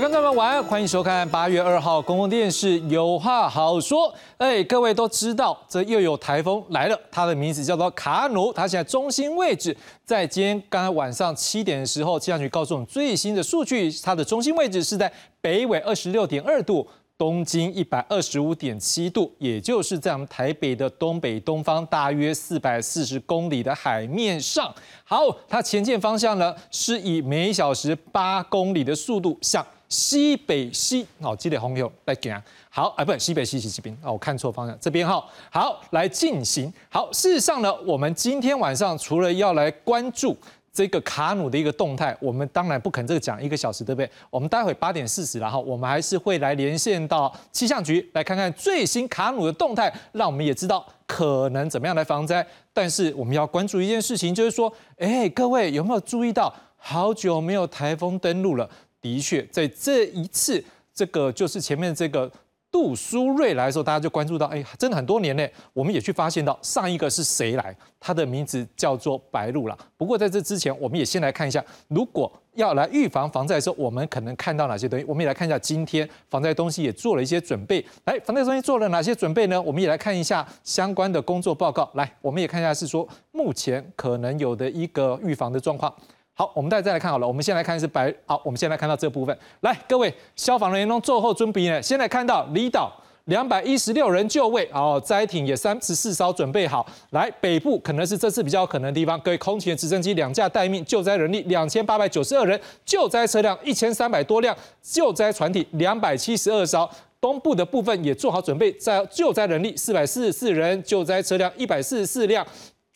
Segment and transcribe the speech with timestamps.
[0.00, 4.10] 位观众们晚安，欢迎收看八月二号公共电视有话好说。
[4.38, 16.88] 哎，各位都知道，这又有台风来了，它的名字叫做卡努，它现在中心位置在今天刚才晚上七点的时候，气象局告诉我们最新的数据，它的中心位置是在北纬二十六点二度。
[17.18, 24.74] 东经一百二十五点七度，也就是在我们台北的东北东方大约四百四十公里的海面上。
[25.04, 31.06] 好，它前进方向呢是以每小时八公里的速度向西北西。
[31.20, 32.42] 好，记得红友来给啊。
[32.70, 33.94] 好，啊，不是，西北西西这边。
[34.02, 35.22] 哦，我看错方向，这边哈。
[35.52, 36.72] 好，来进行。
[36.88, 40.34] 好，事实上呢，我们今天晚上除了要来关注。
[40.72, 44.08] 这个卡努的一个动态，我们当然不肯这个讲一个小时，对不对？
[44.30, 52.46] 我们待会八点四十，然后我们还是会来连线到气象局来看看最新卡努的动态，让我们也知道可能怎么样来防灾。
[52.72, 58.70] 但是我们要关注一件事情，就是说，哎，各位有没有注意到，好久没有台风登陆了？
[59.00, 60.62] 的确，在这一次，
[60.94, 62.30] 这个就是前面这个。
[62.72, 65.44] 杜苏芮来的时候，大家就关注到，哎，真的很多年呢。
[65.72, 69.76] 我们也去发现到上一个是谁来，他的名字叫做白露了。
[69.96, 75.04] 不过在这之前，我们也先来看一下，如果要来预防防灾的时候，我们可能看到哪些东西？
[75.04, 77.84] 我们也来看一下今天防灾东西也做了一些准备。
[78.04, 79.60] 来，防灾东西做了哪些准备呢？
[79.60, 81.90] 我们也来看一下相关的工作报告。
[81.94, 85.92] 来，我们也看一下是说目前可能有的一个预防的状况。
[86.40, 87.28] 好，我们大家再来看好了。
[87.28, 89.38] 我们先来看是白，好，我们先来看到这部分。
[89.60, 92.90] 来，各位消防人员中做后准备呢，先来看到离岛
[93.26, 96.86] 两百一十六人就位，哦，灾艇也三十四艘准备好。
[97.10, 106.88] 来，北部可能是这次比较可能的地方，各位空勤直升机两架待命，救灾人力两千八百九十二人，救灾车辆一千三百多辆，救灾船体两百七十二艘。
[107.20, 112.46] 东部的部分也做好准备，在救灾人力四百四十四人，救灾车辆一百四十四辆。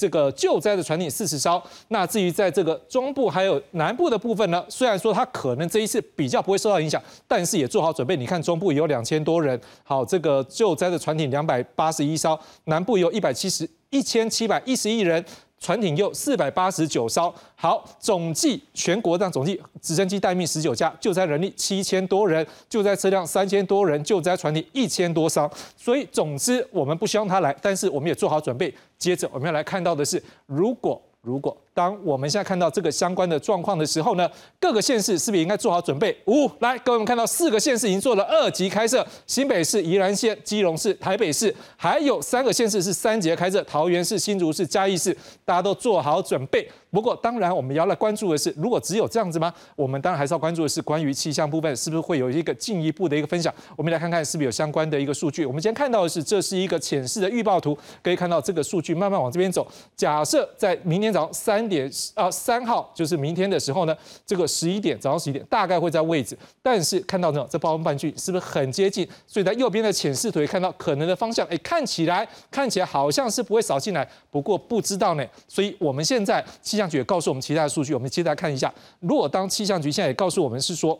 [0.05, 8.15] 这个救灾的船艇四十艘，那至于在这个中部还有南部的部分呢，虽然说它可能这一次比较不会受到影响，但是也做好准备。
[8.15, 15.25] 你看中部有两千多人，好，这个救灾的船艇两百八十一艘，南部有一百七十一千七百一十一人。
[15.65, 25.51] 船艇又四百八十九艘，好，总计全国上总计直升机待命十九架，救灾人力七千多人，救灾车辆三千多人，救灾船艇一千多艘。
[25.75, 28.75] 所以，总之我们不希望他来，但是我们也做好准备。
[28.99, 31.57] 接着我们要来看到的是，如果如果。
[31.75, 34.31] 当我们现在看到这个相关的状况的时候呢，
[34.61, 36.17] 各个县市是不是应该做好准备？
[36.27, 45.13] 五，来，各位我们看到四个县市已经做了二级开设，新北市、宜兰县、基隆市、台北市，还有三个县市是三级开设，桃园市、新竹市、嘉义市，
[45.45, 46.71] 大家都做好准备。
[46.93, 49.53] 不过，当然我们要来关注的是，如果只有这样子吗？
[49.75, 53.53] 我们当然还是要关注的是关于气象部分，是不是会有一个进一步的一个分享？
[53.75, 55.45] 我们来看看是不是有相关的一个数据。
[55.45, 59.67] 我们今天看到的是，这是一个浅市的预报图，可以看到这个数据慢慢往这边走。
[59.97, 61.64] 假设在明天早上三。
[61.69, 69.09] 点啊，三号就是明天的时候呢，这个十一点早上十一点大概会在位置，但是看到呢，这暴风半径是不是很接近？
[69.27, 75.25] 所以在右边的浅视图看到可能的方向，哎，看起来看起来好像是不会扫进来，不过不知道呢。
[75.49, 78.73] 所以我们现在气象局也告诉我们其他的数据，我们接着来看一下。
[79.01, 80.99] 如果当气象局现在也告诉我们是说，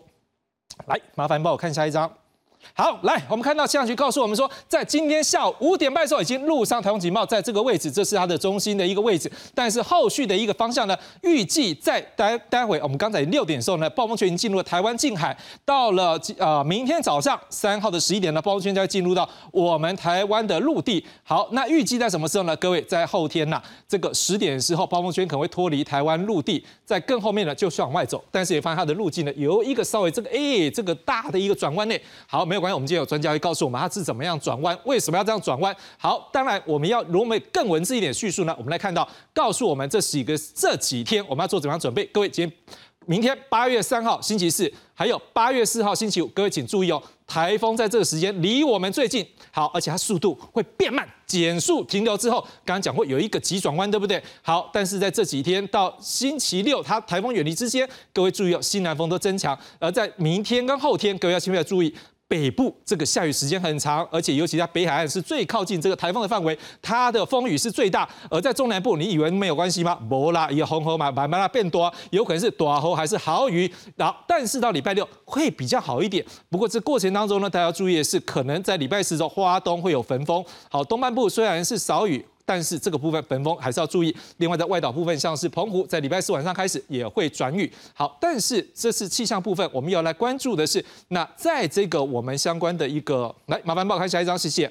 [0.87, 2.11] 来，麻烦帮我看下一张。
[2.73, 9.31] 好，来，我们看到气象局告诉我们说，在今天下午五点半的时候，已经陆上台风警报在这个位置，这是它的中心的一个位置。
[9.55, 15.37] 但是后续的一个方向呢，预计在待待会，我们刚才六点的时候呢，暴风圈已经进入了台湾近海。
[15.65, 21.05] 到了呃明天早上三号的十一点呢，暴风圈就要进入到我们台湾的陆地。
[21.23, 22.57] 好，那预计在什么时候呢？
[22.57, 28.25] 各位在后天呐，这个十点的时候，暴风圈可能会脱离台湾陆地，在更后面呢就是往外走。
[28.31, 32.01] 但是也发现它的路径呢有一个稍微这个哎这个大的一个转弯内。
[32.27, 32.47] 好。
[32.55, 35.75] 没有关系，我们今天有专家会告诉我们它是怎么样转弯，为什么要这样转弯。
[35.99, 42.05] 好，当然我们要如果我们更文字一点叙述呢，我们来看到告诉我们这几个这几天我们要做怎么样准备。
[42.07, 42.57] 各位，今天、
[43.07, 54.23] 明天八月三号星期四，还有八月四号星期五，各位请注意哦，台风在这个时间离我们最近，好，而且它速度会变慢，减速停留之后，刚刚讲过有一个急转弯，对不对？
[54.43, 61.95] 好，但是在这几天到星期六，它台风远离之间，各位注意哦，西南风都增强，而在明天跟后天，各位要千万要注意。
[62.27, 68.09] 北部这个下雨时间很长，而且尤其在北海岸是最靠近这个台风的范围，它的风雨是最大。
[68.31, 69.95] 而在中南部，你以为没有关系吗？
[70.09, 73.73] 不啦，也红河嘛，慢慢啦变多，有可能是短河还是豪雨。
[73.97, 76.25] 然后，但是到礼拜六会比较好一点。
[76.49, 80.45] 不过这过程当中呢，大家要注意的是，可能在礼拜四的花东会有焚风。
[80.71, 82.25] 好，东半部虽然是少雨。
[82.45, 84.15] 但是这个部分本风还是要注意。
[84.37, 87.71] 另外，在外岛部分，像是澎湖，在礼拜四晚上开始也会转雨。
[87.95, 94.71] 好，但是这次气象部分，我们要来关注的是，那在这个我们相关的一个来，麻烦报看下一张，谢谢。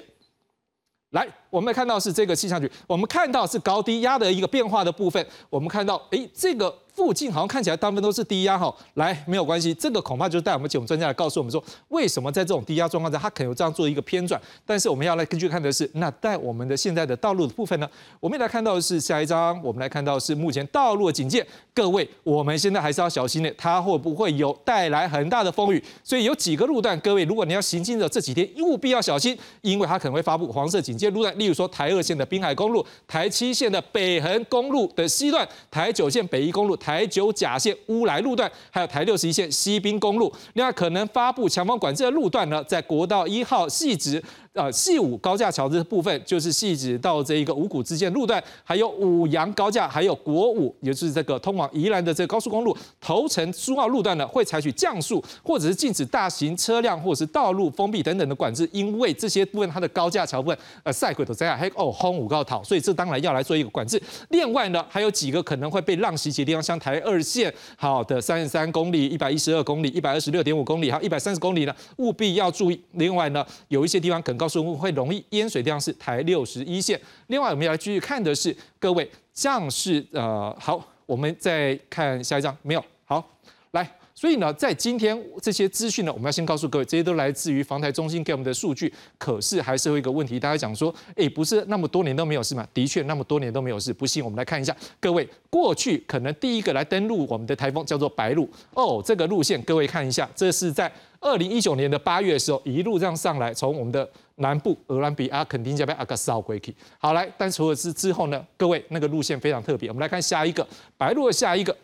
[1.10, 1.28] 来。
[1.54, 6.74] 我们看到是这个气象局，我们看到是高低压的一个变化的部分，我们看到，哎，这个。
[6.94, 14.40] 附近好像看起来大部分都是低压哈，来没有关系，这个恐怕就是带我们请我们专家来告诉我们说，为什么在这种低压状况下，它可能有这样做一个偏转。
[14.64, 17.90] 但是我们要来根据看的是，那在我们的现在的道路的部分呢，
[18.20, 21.44] 我们来看到的是下一张，我们来看到是目前道路的警戒。
[21.74, 25.82] 各位，我们现在还是要小心的，它会不会有带来很大的风雨？
[26.04, 36.74] 所以有几个路段，各位如果你要行进的这几天，务必要小心，因为它可能会发布黄色警戒路段，例如说台二线的滨海公路、台七线的北横公路的西段、台九线北宜公路。
[36.74, 44.22] 台九甲线乌来路段，还有台六十一线西滨公路，另外可能发布强风管制的路段呢，在国道一号细直。
[44.54, 64.00] 呃，细五高架桥这部分就是细指到这一个五股之间路段，还有五羊高架，还有国五，也就是这个通往宜兰的这个高速公路头城苏澳路段呢，会采取降速或者是禁止大型车辆或者是道路封闭等等的管制，因为这些部分它的高架桥部分呃赛鬼都这样，还哦轰五高讨，所以这当然要来做一个管制。
[64.28, 72.80] 另外呢，还有几个可能会被浪袭击的地方，像台二线好的三十三公里、一百一十二公里、一百二十六点五公里，还有一百三十公里呢，务必要注意。
[72.92, 74.43] 另外呢，有一些地方可能。
[74.44, 77.00] 高速会容易淹水量是台六十一线。
[77.28, 83.26] 另外，我们要继续看的是各位像是呃，好，我们再看下一张，没有好
[83.70, 83.90] 来。
[84.24, 88.90] 所以呢，在今天这些资讯呢，我们要先告诉各位，这些都来自于防台中心给我们的数据。
[89.18, 92.66] 可是还是有一个问题，大家讲说，哎，不是那么多年都没有事嘛？
[92.72, 93.92] 的确，那么多年都没有事。
[93.92, 100.90] 不信，我们来看一下，各位过去可能第一个来登陆我们的台风叫做白鹿哦，这个路线各位看一下，这是在。
[101.20, 106.74] 二零一九年的八月的时候，一路这样上来，从我们的南部俄兰比阿、肯丁加被阿克斯奥归去。
[106.96, 109.90] 好来，但除了之之后呢，各位那个路线非常特别。
[109.90, 110.66] 我们来看下一个
[110.96, 111.76] 白鹿的下一个。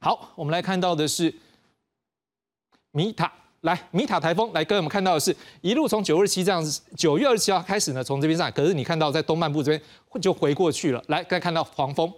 [0.00, 1.34] 好，我们来看到的是
[2.92, 3.32] 米塔。
[3.62, 9.82] 来，米塔台风来，各位我们看到的是一路从九日七这样子，九月二十七号开始呢，从这边上，可是你看到在东半部这边
[10.22, 11.04] 就回过去了。
[11.08, 12.10] 来，再看到黄蜂。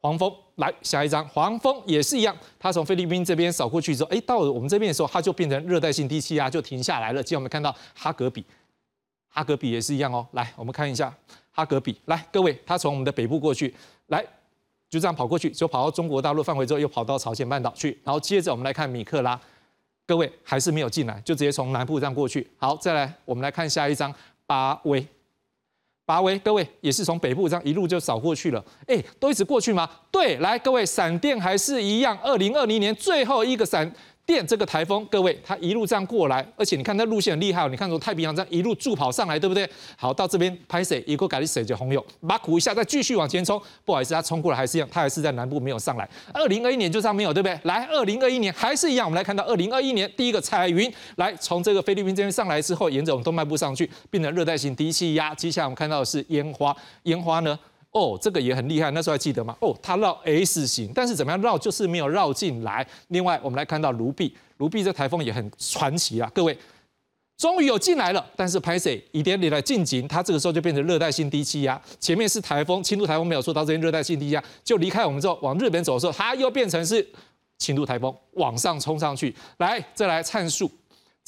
[0.00, 7.20] 黄蜂来下一张，黄蜂也是一样，它从菲律宾这边扫过去之后，哎，到了我们这边的时候，它就变成热带性低气压，就停下来了。
[7.20, 8.44] 今天我们看到哈格比，
[9.28, 10.24] 哈格比也是一样哦。
[10.30, 11.12] 来，我们看一下
[11.50, 13.74] 哈格比，来，各位，它从我们的北部过去，
[14.06, 14.24] 来，
[14.88, 19.38] 就这样跑过去，就跑到中国大陆范围之后，又跑到朝鲜半岛去，然后接着我们来看米克拉，
[20.08, 22.48] 各位还是没有进来，就直接从南部这样过去。
[22.56, 24.12] 好，再来，我们来看下一张
[24.46, 25.06] 八维。
[26.06, 29.86] 八维，各位也是从北部这样一路就扫过去了，哎，都一直过去吗？
[30.10, 33.92] 对，来，各位，闪电还是一样，二零二零年最后一个闪。
[34.28, 37.68] 电这个台风，各位，它一路这样过来，而且你看它路线很厉害哦。
[37.70, 39.66] 你看从太平洋这样一路助跑上来，对不对？
[39.96, 43.58] 好，到这边拍水，一个改力水就红油，把苦一下，再继续往前冲。
[43.86, 46.06] 不好意思，它冲过来还是一样，它还是在南部没有上来。
[46.34, 47.58] 二零二一年就这样没有，对不对？
[47.62, 49.06] 来，二零二一年还是一样。
[49.06, 55.34] 我们来看到二零二一年第一个彩云，来从这个菲律宾这边上来之后，沿着我们东半部上去，变成热带性低气压。
[55.34, 57.58] 接下来我们看到的是烟花，烟花呢？
[57.92, 59.56] 哦，这个也很厉害，那时候还记得吗？
[59.60, 62.86] 哦，它绕 S 型，但是怎么样绕就是没有绕进来。
[63.08, 66.56] 另外，我们来看到卢碧，卢碧这台风也很传奇啊，各位，
[67.38, 77.04] 终于有进来了，但是拍谁一点点的进紧，它这个时候就变成热带性低气压，前面是台风，轻度台风没有说到这边热带性低压，就离开我们之后往日本走的时候，它又变成是
[77.58, 80.70] 轻度台风往上冲上去，来再来参数。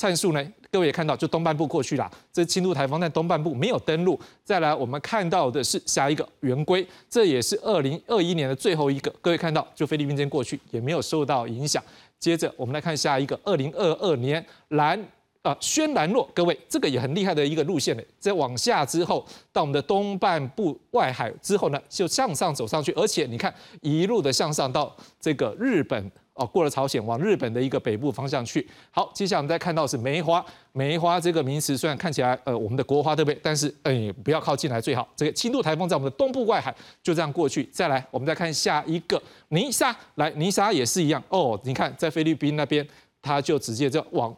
[0.01, 0.43] 参数呢？
[0.71, 2.11] 各位也看到，就东半部过去了。
[2.33, 4.19] 这轻度台风在东半部没有登陆。
[4.43, 9.15] 再来，我们看到的是下一个圆规，这也是二零二一年的最后一个。
[9.21, 11.85] 各位看到，就菲律宾这边过去也没有受到影响。
[12.19, 14.99] 接着，我们来看下一个二零二二年蓝
[15.43, 16.27] 啊轩兰诺。
[16.35, 18.03] 各位，这个也很厉害的一个路线呢。
[18.19, 26.11] 在往下之后，到我们的东半部外海之后呢，就向上走上去，而且你看一路的向上到这个日本。
[26.41, 28.67] 哦，过了朝鲜，往日本的一个北部方向去。
[28.91, 30.43] 好，接下来我们再看到是梅花。
[30.73, 33.39] 梅花这个名词虽然看起来，呃，我们的国花对不对？
[33.43, 35.07] 但是，哎，不要靠近来最好。
[35.15, 37.65] 这个轻度台风在我们的东部外海就这样过去。
[37.65, 39.95] 再来，我们再看下一个泥沙。
[40.15, 41.23] 来，泥沙也是一样。
[41.29, 42.87] 哦，你看在菲律宾那边，
[43.21, 44.35] 它就直接就往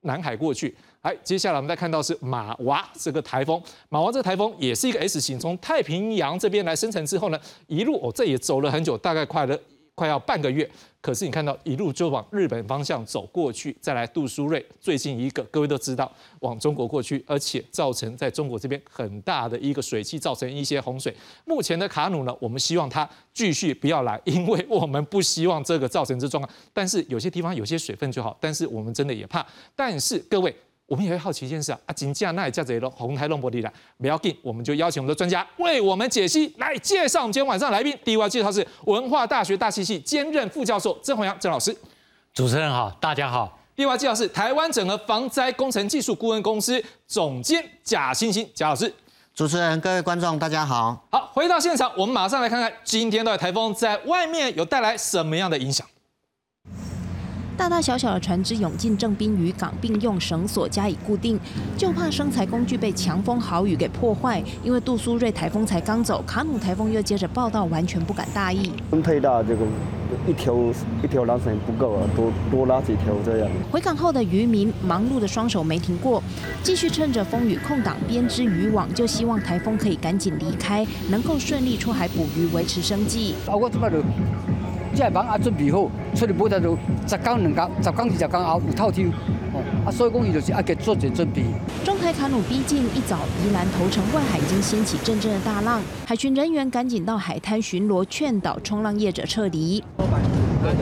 [0.00, 0.74] 南海过去。
[1.02, 3.62] 哎，接下来我们再看到是马娃这个台风。
[3.90, 9.56] 马娃这个台风也是一个 S 型，从太平洋这边来生成之后呢，一路哦，这也走了很久，大概快了。
[9.94, 10.68] 快要半个月，
[11.00, 16.10] 可是你看到一路就往日本方向走过去，再来杜苏芮，最近一个各位都知道
[16.40, 21.14] 往中国过去，而且造成在中国这边很大的一个水汽，造成一些洪水。
[21.44, 26.52] 目前的卡努呢，我们希望它继续不要来，因为我们不希望这个造成这状况。
[26.72, 29.46] 但是有些地方有些水分就好，但是我们真的也怕。
[29.76, 30.54] 但是各位。
[30.86, 37.96] 我们也会好奇一件事啊，啊，金价那也叫这龙红台龙玻璃的，不要紧，我们就邀请我们的专家为我们解析，来介绍我们今天晚上来宾。
[38.04, 41.74] 第一位介绍是文化大学大气系兼任副教授曾宏阳郑老师。
[42.34, 43.58] 主持人好，大家好。
[43.74, 48.92] 第二位介绍是台湾整合防灾工程技术顾问公司总监贾欣欣贾老师。
[49.34, 51.06] 主持人、各位观众，大家好。
[51.10, 55.84] 好，回到现场，我们马上来看看今天的台风在外面有带来什么样的影响。
[57.56, 61.38] 大大小小的船只涌进正滨渔港，并用绳索加以固定，
[61.78, 64.42] 就怕生财工具被强风豪雨给破坏。
[64.62, 68.72] 因为杜苏芮台风才刚走，卡努台风又接着报道，完全不敢大意。
[68.90, 69.64] 风太大，这个
[70.26, 70.56] 一条
[71.02, 73.48] 一条缆绳不够啊，多多拉几条这样。
[73.70, 76.20] 回港后的渔民忙碌的双手没停过，
[76.62, 83.36] 继续趁着风雨空档编织渔网，就希望台风可以赶紧离开，能够顺利出海捕鱼，维持生计。
[84.94, 85.04] 啊，我这摆就。
[85.04, 89.08] 这网啊准备好，出去买得就十工两工，十工二十工后有透天，
[89.52, 91.42] 哦，啊，所以讲伊就是啊给做些准备。
[91.84, 99.82] 中台卡努逼近，一早宜兰头城外海已经掀起阵阵的大浪，海巡人员赶紧到海滩巡逻，劝导冲浪业者撤离。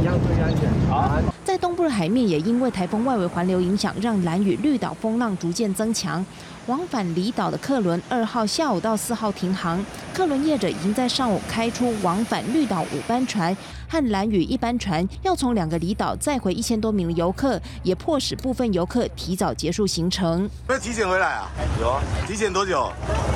[0.01, 0.69] 一样注意安全。
[0.89, 1.19] 好
[1.53, 6.25] 在东部的海面也因为台风外围环流影响，让蓝屿绿岛风浪逐渐增强。
[6.65, 13.55] 往返离岛的客轮二号下午到四号停航，客轮业者已经在上午开出往返绿岛五班船
[13.87, 20.49] 和蓝屿一班船，要从两个离岛载回一千多名的游客，也迫使部分游客提早结束行程。
[20.71, 21.51] 要提前回来啊？
[21.79, 22.91] 有啊，提前多久？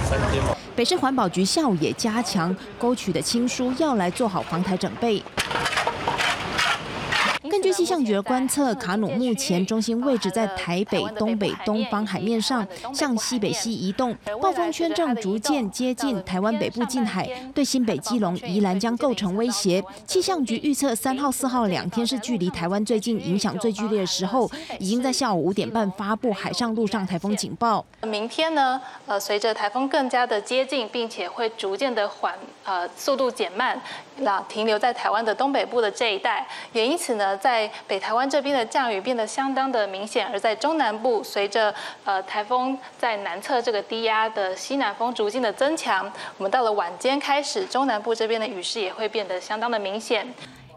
[0.09, 0.43] 三天
[0.75, 5.23] 北市环保局下午也加强沟渠的清疏，要来做好防台准备。
[7.51, 19.83] 根据气象局的观测，卡努目前中心位置在台北东北东方海面上，向西北西移动，暴风圈正逐渐接近台湾北部近海，对新北基隆、宜兰将构成威胁。
[20.07, 27.85] 气象局预测，三号、四号两天是距离台湾最近、影响最剧烈的时候，已经在下午五点半发布海上、陆上台风警报。
[28.03, 32.35] 明天呢，呃，随着台风更加的接近，并且会逐渐的缓，
[32.65, 33.81] 呃，速度减慢，
[34.19, 37.36] 那停留在台湾的东北部的这一带，也因此呢。
[37.39, 41.75] 在北台湾这边的降雨变得相当的明显，而在中南部，随着
[42.05, 50.27] 呃台风在南侧这个低压的西南风逐渐的增强，我们到了晚间开始，中南部这边的雨势也会变得相当的明显。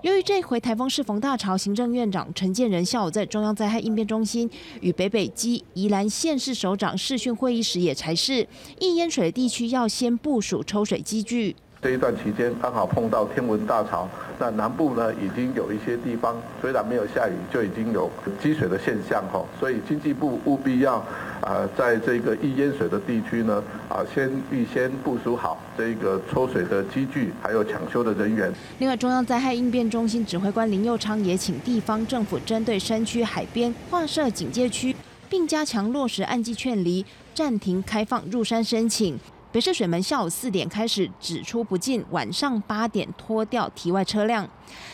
[0.02, 4.50] 由于这回台风是逢大潮，行政院长陈建仁下午在中央灾害应变中心
[4.80, 8.48] 与北北基宜兰县市首长视讯会议时也才是，
[8.80, 11.54] 易淹水地区要先部署抽水机具。
[11.82, 14.06] 这一段期间刚好碰到天文大潮，
[14.38, 20.96] 那南部呢已经有一些地方虽然没有下雨，就已经有积水的现象哈，所以经济部务必要
[21.40, 28.52] 啊在这个易淹水的地区呢啊先预先部署好这个抽水的机具，还有抢修的人员。
[28.80, 34.94] 另外，中央灾害应变中心指挥官林佑昌也请地方政府针对山区海边划设警戒区，
[35.30, 39.18] 并加强落实暗记劝离，暂停开放入山申请。
[39.52, 44.48] 北市水门下午四点开始只出不进，晚上八点拖掉体外车辆。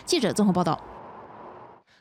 [0.06, 0.80] 记者综合报道。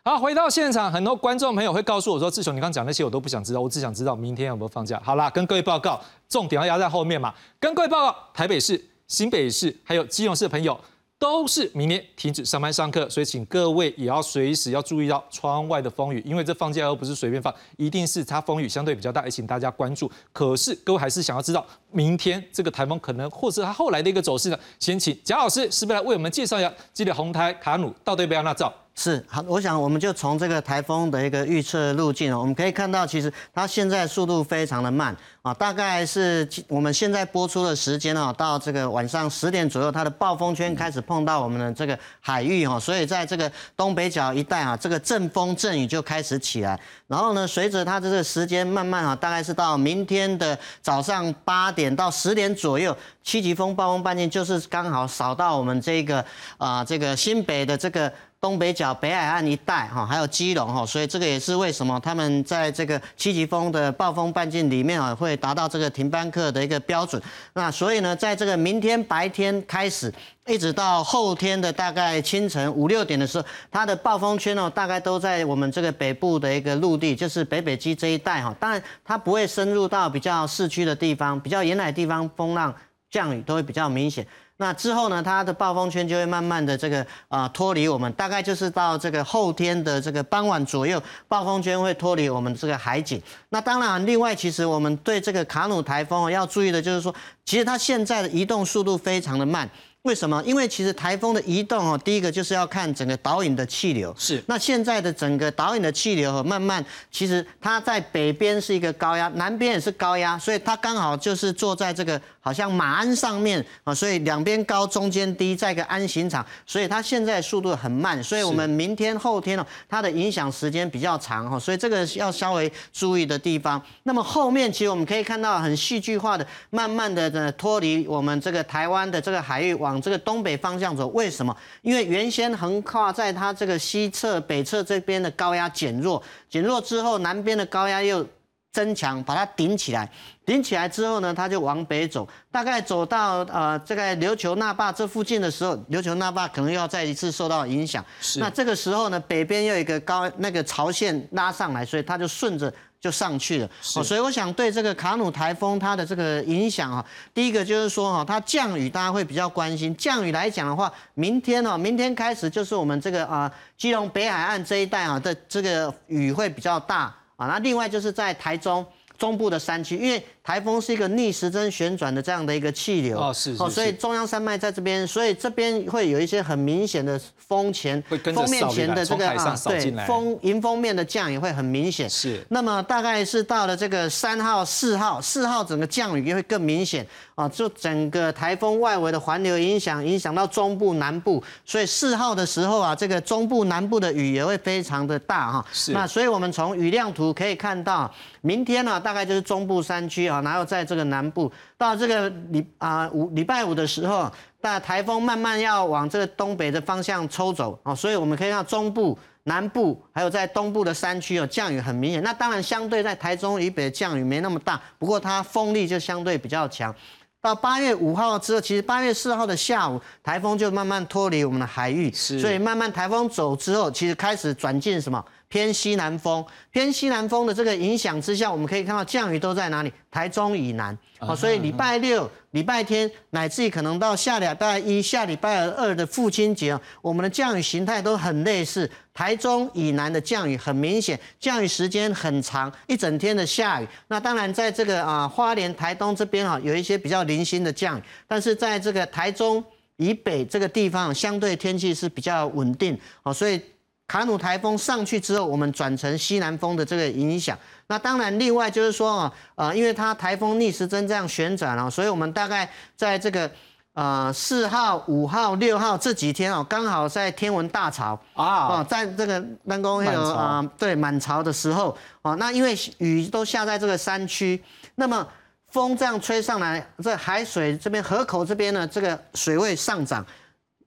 [0.05, 7.35] 好，回到现场，很多观众朋友会告诉我说：“志雄，你刚讲那些我都不想知道，我只想知道明天有没有放假。”好啦，跟各位报告，重点要压在后面嘛。
[7.59, 10.79] 跟各位报告，台北市、新北市还有基隆市的朋友。
[11.19, 20.11] 都是明天停止上班上课，所以请各位也要随时要注意到窗外的风雨，因为这放假又不是随便放，一定是它风雨相对比较大，也请大家关注。
[20.33, 24.59] 可是各位还是想要知道明天这个台风可能或是它后来的一个走势呢？
[24.79, 28.73] 先请贾老师是不是来为我们介绍一下这个红台卡努到对不要那照？
[28.97, 46.79] 是好，我想我们就从这个台风的一个预测路径哦我们可以看到，其实它现在速度非常的慢啊，大概是我们现在播出的时间哦，到这个晚上十点左右，它的暴风圈开始碰到我们的这个海域哈，所以在这个东北角一带啊，这个阵风阵雨就开始起来。
[47.09, 56.25] 然后呢，随着它这个时间慢慢啊，大概是到明天的早上八点到十点左右，七级风暴风半径就是刚好扫到我们这个
[56.59, 58.13] 啊这个新北的这个。
[58.45, 67.23] 东北角北海岸一带哈，还有基隆哈，所以这个也是为什么他们在这个七级风的暴风半径里面啊，会达到这个停班课的一个标准。
[67.55, 70.13] 那所以呢，在这个明天白天开始，
[70.47, 78.55] 一直到后天的大概清晨五六点的时候，它的暴风圈哦，大概都在我们这个北部的一个陆地，就是北北基这一带哈。
[78.61, 82.75] 当然，它不会深入到比较市区的地方，比较沿海地方风浪
[83.11, 84.27] 降雨都会比较明显。
[84.57, 93.21] 那之后呢，它的暴风圈就会慢慢的这个啊脱离我们，大概就是到这个后天的这个傍晚左右，暴风圈会脱离我们这个海景。
[93.49, 97.13] 那当然，另外其实我们对这个卡努台风要注意的就是说，
[97.45, 99.69] 其实它现在的移动速度非常的慢。
[100.03, 100.43] 为什么？
[100.45, 104.15] 因为其实台风的移动哦，第一个就是要看整个导引的气流。
[104.19, 104.43] 是。
[104.47, 123.81] 那现在的整个导引的气流慢慢，其实它在北边是一个高压，南边也是高压，所以它刚好就是坐在这个好像马鞍上面啊，所以两边高，中间低，在一个安行场，所以它现在速度很慢，所以我们明天后天呢，它的影响时间比较长哈，所以这个要稍微注意的地方。
[124.03, 131.09] 那么后面其实我们可以看到很戏剧化的，慢慢的的脱离我们这个台湾的这个海域，往这个东北方向走。
[131.15, 131.57] 为什么？
[131.81, 138.27] 因为原先横跨在它这个西侧、北侧这边的高压减弱，减弱之后，南边的高压又
[138.73, 140.11] 增强，把它顶起来。
[140.47, 148.05] 顶起来之后呢，它就往北走，大概走到呃这个琉球那霸这附近的时候，琉球那霸可能又要再一次受到影响。
[148.21, 152.71] 是那这个时候呢，北边又有一个高那个潮线拉上来，所以它就顺着
[153.01, 153.71] 就上去了。
[153.97, 159.97] 哦，所以我想对这个卡努台风它的这个影响啊，第一个就是说哈，它降雨大家会比较关心。
[159.97, 167.05] 降雨来讲的话，明天哦，明天开始就是我们这个啊基隆北海岸这一带啊的这个雨会比较大
[167.37, 167.47] 啊。
[167.47, 168.85] 那另外就是在台中。
[169.17, 178.03] 中部的山区，因为台风是一个逆时针旋转的这样的一个气流哦，是哦，所以中央山脉在这边，所以这边会有一些很明显的风前
[178.35, 182.09] 风面前的这个啊，对风迎风面的降雨会很明显。
[182.11, 195.67] 是，那么大概是到了这个三号、四号，四号整个降雨也会更明显啊，就整个台风外围的环流影响，影响到中部、南部，所以四号的时候啊，这个中部、南部的雨也会非常的大哈。
[195.73, 199.01] 是，那所以我们从雨量图可以看到，明天呢。
[199.05, 212.23] 大概就是中部山区啊，然后在这个南部到这个礼啊五礼拜五的时候，那台风慢慢要往这个东北的方向抽走啊，所以我们可以看到中部、南部还有在东部的山区有降雨很明显。
[212.23, 216.95] 那当然相对在台中以北的降雨没那么大，不过它风力就相对比较强。
[217.43, 225.23] 到八月五号之后，其实八月四号的下午，台风就慢慢脱离我们的海域，所以慢慢台风走之后，其实开始转进什么？
[225.49, 229.93] 偏西南风，偏西南风的这个影响之下，我们可以看到降雨都在哪里？
[230.11, 230.97] 台中以南。
[231.19, 238.91] 好，所以礼拜六、礼拜天，乃至于可能到下礼拜一、下礼拜二的父亲节啊，我们的降雨形态都很类似。
[239.15, 243.87] 台中以南的降雨很明显，降雨时间很长，一整天的下雨。
[244.09, 249.65] 那当然，在这个啊花莲、台东这边啊，有一些比较零星的降雨，但是在这个台中
[249.97, 252.99] 以北这个地方，相对天气是比较稳定。
[253.23, 253.61] 好，所以。
[254.07, 257.59] 卡努台风上去之后，我们转成西南风的这个影响。
[257.87, 263.51] 那当然，另外就是说啊，呃，因为它台风逆时针这样旋转了，所以我们大概在这个
[263.95, 274.63] 呃四号、五号、六号这几天哦，刚好在天文大潮啊，哦，在这个南宫有啊，对满潮的时候哦，那因为雨都下在这个山区，
[274.95, 275.27] 那么
[275.71, 280.25] 风这样吹上来，这海水这边河口这边呢，这个水位上涨。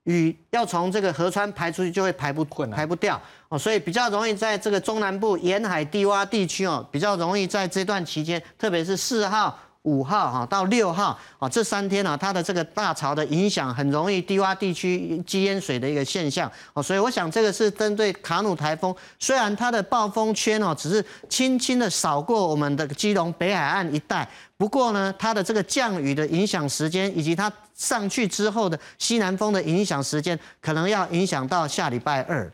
[0.08, 3.22] 雨要从这个河川排出去，就会排不排不掉。
[3.50, 9.58] 哦，所以比较容易在这个中南部沿海低洼地区哦，比较容易在这段期间，特别是四号、
[9.88, 24.28] 五号哈到六号啊这三天呢，它的这个大潮的影响，很容易低洼地区积淹水的一个现象哦，所以我想这个是针对卡努台风，虽然它的暴风圈哦只是轻轻的扫过我们的基隆北海岸一带。
[24.58, 32.52] 不过呢，它的这个降雨的影响时间，以及它上去之后的西南风的影响时间，可能要影响到下礼拜二。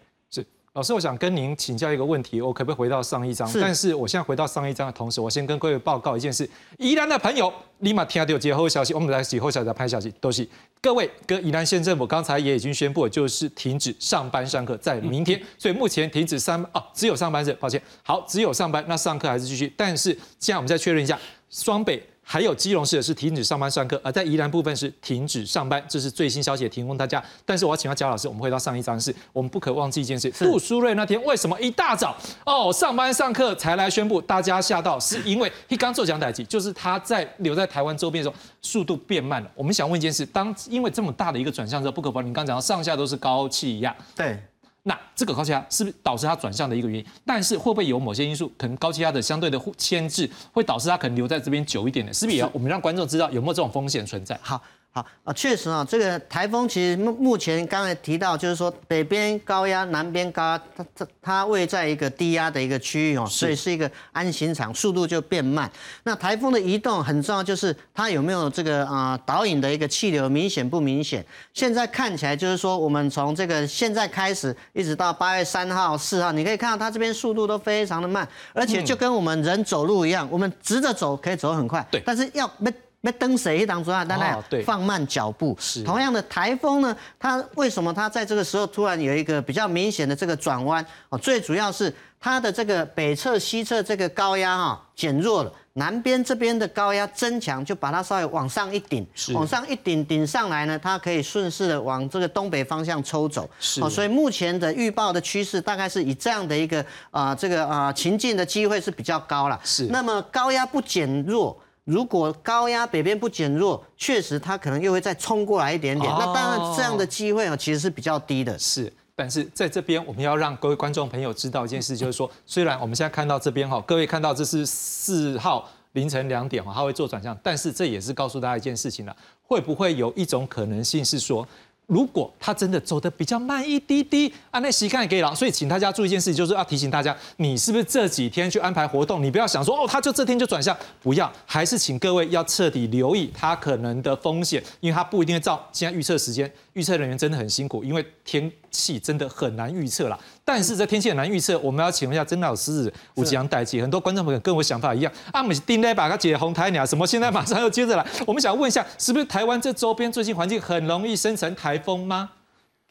[0.73, 3.47] 是老师，我想跟您请教一个问题，我可不可以回到上一章？
[3.61, 10.47] 但是我现在回到上一章的同时，我先跟各位报告一件事：宜兰的朋友立马听到节后消息，我们来节后消息拍消息，都是
[10.81, 15.39] 各位跟宜兰县政府刚才也已经宣布，就是停止上班上课，在明天。
[15.59, 17.79] 所以目前停止上哦，只有上班日，抱歉。
[18.01, 19.71] 好，只有上班，那上课还是继续。
[19.77, 20.09] 但是
[20.39, 21.19] 现在我们再确认一下。
[21.51, 22.01] 双北
[22.33, 27.23] 还有基隆市的是停止上班上课，而在宜兰部分是停止上班，这是最新消息，提供大家。
[27.45, 34.19] 但是我要请教贾老师，我们回到上一章，是我们不可忘记一件事：杜苏芮那天为什么一大早哦上班上课才来宣布？
[34.19, 39.51] 大家吓到，是因为他刚做讲台记，就是他在留在台湾周边的时候速度变慢了。
[39.53, 44.41] 我们想问一件事：当因为这么大的一个转向之后，不可否认，你刚讲到上下都是高气压，对。
[44.83, 47.05] 那这个高气压是不是导致它转向的一个原因？
[47.25, 52.13] 但是会不会有某些因素，可能高气压的相对的牵制，会导致它可能留在这边久一点呢？
[52.13, 54.39] 是不是也要我们让观众知道有没有这种风险存在？
[54.41, 54.61] 好。
[54.95, 65.67] 好啊，确实啊，这个台风其实目目前刚才提到，就是说北边高压，南边高压，它它它位在一个低压的一个区域哦，所以是一个安行场，速度就变慢。
[66.03, 71.25] 那台风的移动很重要，就是它有没有这个啊导引的一个气流明显不明显？
[71.55, 82.71] 现在看起来就是说，我们从这个现在开始一直到八月三号、四号，你可以看到它这边速度都非常的慢，而且就跟我们人走路一样，我们直着走可以走很快，对，但是要没。
[83.05, 84.05] 那登谁当中啊？
[84.05, 85.55] 当然哦对放慢脚步。
[85.59, 90.85] 是同样的台风呢，它为什么它在这个时候突然有一个比较明显的这个转弯？
[91.09, 103.49] 哦，最主要是它的这个北侧、西侧这个高压哈、减弱了，南边这边的高压增强，就把它稍微往上一顶，往上一顶顶上来呢，它可以顺势的往这个东北方向抽走。
[103.59, 109.59] 是哦，所以目前的预报的趋势大概是以这样的一个啊、这个啊、情境的机会是比较高了。
[109.61, 111.59] 是那么高压不减弱。
[111.85, 116.09] 如果高压北边不减弱，确实它可能又会再冲过来一点点。
[116.11, 118.57] 哦那当然，这样的机会啊，其实是比较低的。
[118.57, 131.45] 是，但是在这边我们要让各位观众朋友知道一件事，就是说，虽然我们现在看到这边哈，各位看到这是四号凌晨两点哈，它会做转向，但是这也是告诉大家一件事情了，会不会有一种可能性是说？
[131.87, 139.21] 如果他真的走得比较慢一滴滴啊，那膝盖给了，所以请大家注意一件事情，就是要提醒大家，你是不是这几天去安排活动？
[139.21, 150.19] 你不要想说哦，他就这天就转向，不要，还是请各位要彻底留意他可能的风险，因为他不一定会照现在预测时间，预测人员真的很辛苦，因为天气真的很难预测啦。
[150.43, 162.31] 但是这天气很难预测，我们要请问一下曾老师，吴吉阳代记，很多观众朋友跟我想法一样，啊，我们丁来把它解红台鸟，什么现在马上又接着来，我们想问一下，是不是台湾这周边最近环境很容易生成台风吗？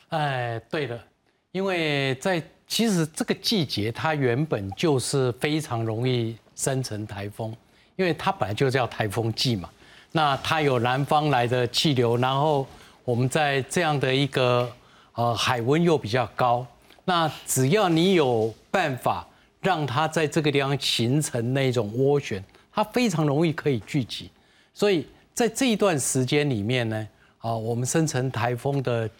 [0.09, 0.99] 哎，对的，
[1.51, 7.55] 因为在其实这个季节它原本就是非常容易生成台风，
[7.97, 9.69] 因为它本来就叫台风季嘛。
[10.13, 12.67] 那它有南方来的气流，然后
[13.05, 14.71] 我们在这样的一个
[15.15, 16.67] 呃海温又比较高，
[17.05, 19.27] 那只要你有办法
[19.61, 24.31] 让它在这个地方形成那种涡旋，它非常容易可以聚集。
[24.75, 29.11] 所以在这一段时间里面呢，啊，我们生成台风的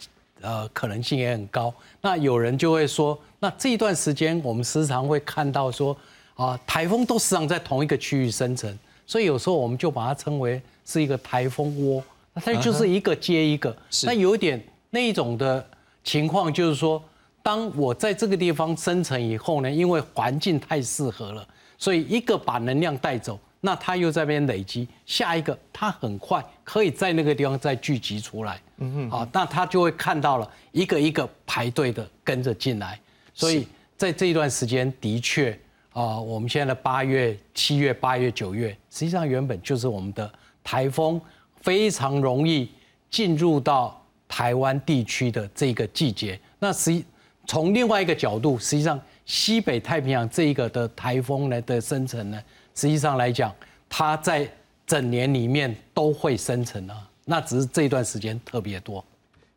[0.41, 1.73] 呃可能性也很高。
[2.01, 5.95] 那有人就会说，那这一段时间我们时常会看到说，
[6.35, 12.03] 啊，台风都时常在同一个区域生成，所以有时候我们就把它称为是一个台风窝，
[12.33, 13.75] 那它就是一个接一个。
[14.03, 15.65] 那有点那一种的
[16.03, 17.01] 情况，就是说，
[17.41, 28.61] 当我在这个地方生成以后呢，因为环境太适合了，所以一个把能量带走，那它又在那边累积，下一个它很快可以在那个地方再聚集出来。
[28.77, 32.99] 嗯嗯，好，那它就会看到了一个一个排队的跟着进来，
[33.33, 35.57] 所以在这一段时间的确
[35.93, 40.29] 啊，我们现在的八月、七月、八月、九月，实际上原本就是我们的
[40.63, 41.21] 台风
[41.61, 42.69] 非常容易
[43.09, 44.02] 进入到
[44.33, 46.39] 台湾地区的这个季节。
[46.57, 47.05] 那实际
[47.45, 52.43] 从另外一个角度，实际上西北太平洋这一个的台风呢的生成呢，
[52.73, 53.53] 实际上来讲，
[53.87, 54.49] 它在
[54.87, 59.05] 整年里面都会生成啊，那只是这段时间特别多。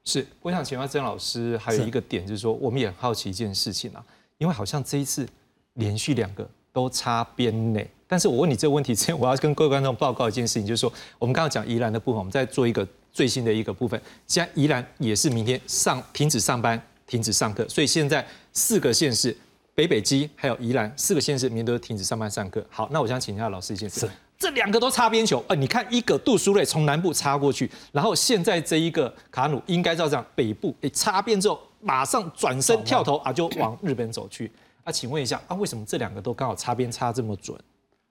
[0.04, 4.04] 是，我想请问曾老师，还有一个点就是说，我们也很好奇一件事情啊，
[4.36, 5.26] 因为好像这一次
[5.74, 7.80] 连续两个都擦边呢。
[8.06, 12.86] 但是我问你这个问题之前，我要跟各位观众报告一件事情，就是说，我们刚刚讲宜兰的部分，我们在做一个
[13.16, 13.98] 最新的一个部分。
[14.26, 19.34] 现在宜兰也是明天上停止上班、停止上课，所以现在四个县市，
[19.74, 22.62] 北北基还有宜兰四个县市，明天都是停止上班上课。
[22.68, 24.10] 好，那我想请教老师一件事是。
[24.38, 34.52] 这两个都擦边球，呃，你看一个杜苏芮从南部擦过去，然后现在这一个卡努应该照这样，北部诶擦边之后马上转身跳头啊，就往日本走去。
[34.84, 37.58] 啊，请问一下啊，为什么这两个都刚好擦边擦这么准？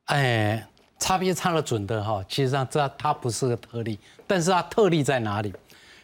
[0.05, 5.53] 哎，差别差的准的哈，其实上这它不是个特例，但是它特例在哪里？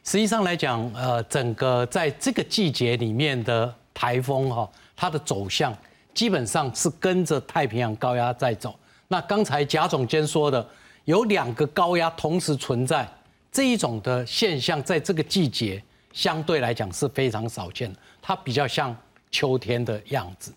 [0.04, 5.75] 实际上来讲，呃，整个在这个季节里面的台风哈，它的走向
[6.13, 8.75] 基本上是跟着太平洋高压在走。
[9.08, 10.67] 那刚才贾总监说的，
[11.06, 13.08] 有两个高压同时存在，
[13.51, 18.95] 这一种的现象，在这个季节相对来讲是非常少见的，它比较像
[19.30, 20.51] 秋天的样子。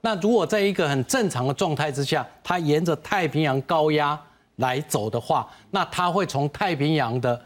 [0.00, 4.20] 那如果在一个很正常的状态之下，它沿着太平洋高压
[4.56, 7.40] 来走的话，那它会从太平洋的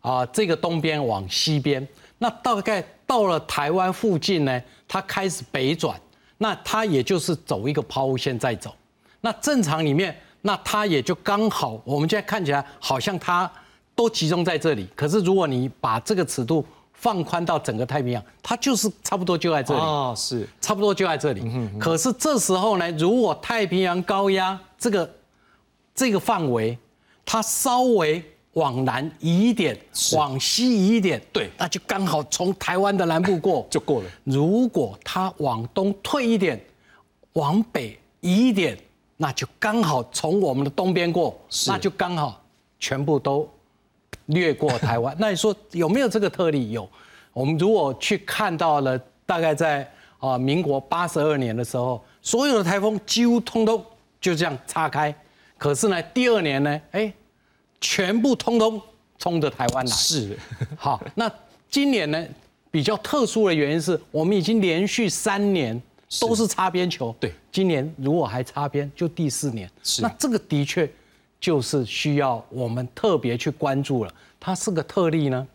[0.00, 1.86] 啊、这个东边往西边，
[2.18, 5.98] 那大概到了台湾附近呢，它开始北转，
[6.38, 8.74] 那它也就是走一个抛物线在走。
[9.22, 13.50] 那正常里面，那它也就刚好，我们现在看起来好像它
[13.94, 16.64] 都集中在这里，可是如果你把这个尺度
[17.04, 19.80] 放宽到整个太平洋，它就是差不多就在这里。
[19.80, 21.42] 哦，是差不多就在这里。
[21.78, 25.14] 可是这时候呢，如果太平洋高压这个
[25.94, 26.78] 这个范围，
[27.26, 29.78] 它稍微往南移一点，
[30.16, 34.08] 往西移一点，对那就刚好从台湾的南部过 就过了。
[34.24, 36.58] 如果它往东退一点，
[37.34, 38.78] 往北移一点，
[39.18, 42.40] 那就刚好从我们的东边过，那就刚好
[42.80, 43.46] 全部都
[44.26, 45.14] 掠过台湾。
[45.18, 46.70] 那你说有没有这个特例？
[46.70, 46.88] 有。
[47.32, 53.84] 我们如果去看到了，大概在啊民国八十二年的时候，所有的台风几乎通通
[54.20, 55.12] 就这样岔开。
[55.58, 57.12] 可是呢，第二年呢，哎，
[57.80, 58.80] 全部通通
[59.18, 59.90] 冲着台湾来。
[59.90, 60.38] 是，
[60.76, 61.30] 好，那
[61.68, 62.24] 今年呢
[62.70, 65.80] 比较特殊的原因是我们已经连续三年
[66.20, 69.68] 都是擦边球，对，今年如果还擦边，就第四年。
[69.82, 70.88] 是那这个的确
[71.44, 74.14] 就是需要我们特别去关注了。
[74.40, 75.46] 它是个特例呢，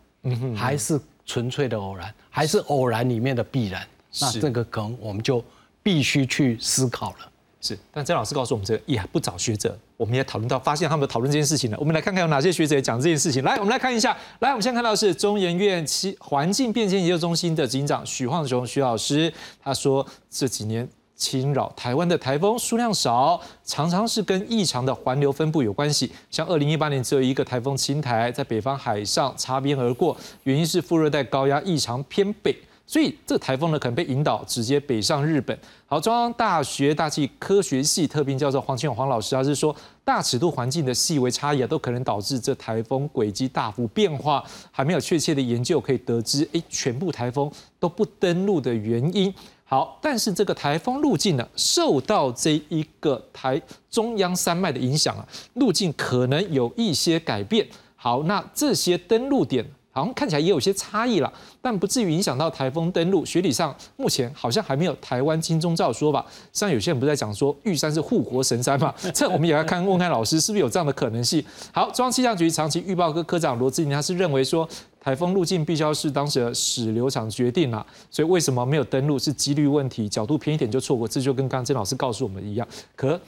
[0.54, 3.84] 还是纯粹的偶然，还是偶然里面的必然？
[4.20, 5.44] 那这个可能我们就
[5.82, 7.28] 必须去思考了。
[7.60, 11.76] 是，但曾老师告诉我们，这个也不找学者，我们也讨论到，发现他们讨论这件事情了。
[11.80, 13.42] 我们来看看有哪些学者讲这件事情。
[13.42, 14.16] 来，我们来看一下。
[14.38, 20.88] 来，我们现在看到是中研院气环境变迁研究中心的执行长许晃雄许老师，他说这几年
[21.20, 26.10] 侵扰台湾的台风数量少，常常是跟异常的环流分布有关系。
[26.30, 32.56] 像二零一八年只有一个台风侵台，在北方海上擦边而过，原因是副热带高压异常偏北。
[32.86, 35.56] 所以这台风呢，可能被引导直接北上日本。
[35.86, 49.32] 好，中央大学大气科学系特聘教授黄庆勇黄老师，他是说，大尺度环境的细微差异啊，都可能导致这台风轨迹大幅变化，还没有确切的研究可以得知，哎，全部台风都不登陆的原因。
[49.70, 57.64] 好，但是这个台风路径呢，受到这一个台中央山脉的影响啊，路径可能有一些改变。
[57.94, 59.64] 好，那这些登陆点。
[59.92, 61.30] 好像看起来也有些差异了，
[61.60, 63.26] 但不至于影响到台风登陆。
[63.26, 66.24] 学理上目前好像还没有台湾金钟罩说法。
[66.52, 68.94] 像有些人不是在讲说玉山是护国神山嘛？
[69.12, 71.44] 这我们也要看问看老师是不是有这样的可能性。
[71.72, 74.66] 好，中央气象局长期预报科科长罗志林他是认为说，
[75.02, 82.68] 台风路径必须要是当时的始流场决定了，所以为什么没有登陆是几率问题，角度偏一点就错过，这就跟刚刚曾老师告诉我们一样。
[82.94, 83.18] 可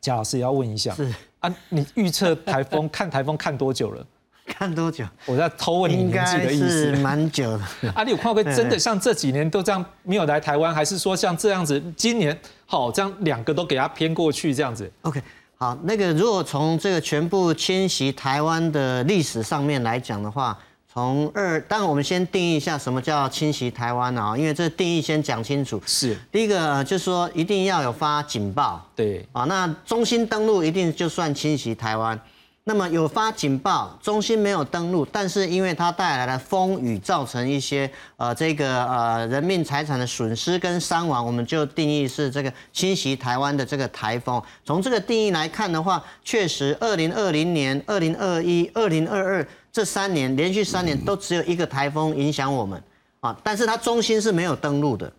[0.00, 4.06] 贾老师也要问一下，是啊，你预测台风 看台风看多久了？
[4.44, 5.04] 看多久？
[5.26, 6.90] 我在偷问你年纪的意思。
[6.96, 7.64] 蛮久的。
[7.94, 12.36] 啊，你有看过真的像这几年都这样没有来台湾，还是说像这样子，今年
[12.66, 15.22] 好这样两个都给它偏过去这样子？OK，
[15.56, 20.58] 好，那个如果从这个全部迁徙台湾的历史上面来讲的话，
[20.92, 25.82] 从二，当然我们先定义一下什么叫侵袭台湾啊，因为这定义先讲清楚。
[25.86, 28.86] 是，第一个就是说一定要有发警报。
[28.94, 29.26] 对。
[29.32, 32.20] 啊，那中心登陆一定就算侵袭台湾。
[32.64, 44.40] 那么有发警报，中心没有登陆，但是因为它带来了风雨，造成一些呃这个呃人命财产的损失跟伤亡，我们就定义是这个侵袭台湾的这个台风。
[44.64, 52.80] 从这个定义来看的话，确实，二零二零年、二零二一、二零二二这三年连续三年都只有一个台风影响我们
[53.18, 55.12] 啊，但是它中心是没有登陆的。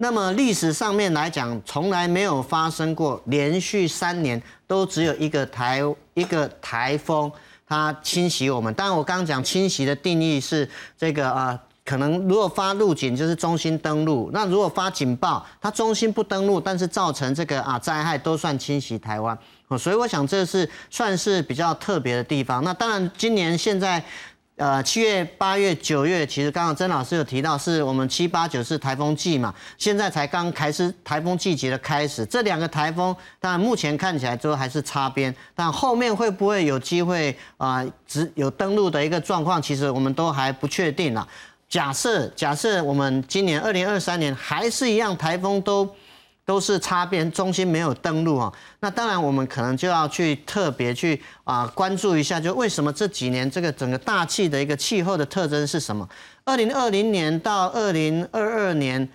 [0.00, 5.82] 那么历史上面来讲，从来没有发生过连续三年都只有一个台
[6.14, 7.30] 一个台风
[7.66, 8.72] 它侵袭我们。
[8.74, 19.36] 当然，我刚刚讲侵袭的定义是这个啊，可能如果发陆警就是中心登陆，那如果发警报，它中心不登陆，但是造成这个啊灾害都算侵袭台湾。
[19.76, 22.62] 所以我想这是算是比较特别的地方。
[22.62, 24.00] 那当然，今年现在。
[24.58, 32.26] 呃，七月、八月、九月，其实刚刚曾老师有提到，是我们七八九是台风季嘛，现在才刚开始台风季节的开始。
[32.26, 41.24] 这两个台风，当然目前看起来都还是擦边，但后面会不会有机会啊，只有登陆的一个状况，其实我们都还不确定啦。
[41.68, 45.88] 假设假设我们今年二零二三年还是一样，台风都。
[46.48, 48.50] 都是擦边，中心没有登录啊。
[48.80, 56.08] 那当然，我们可能就要去特别去啊关注一下，就为什么这几年这个整个大气的一个气候的特征是什么？
[56.44, 59.06] 二零二零年到二零二二年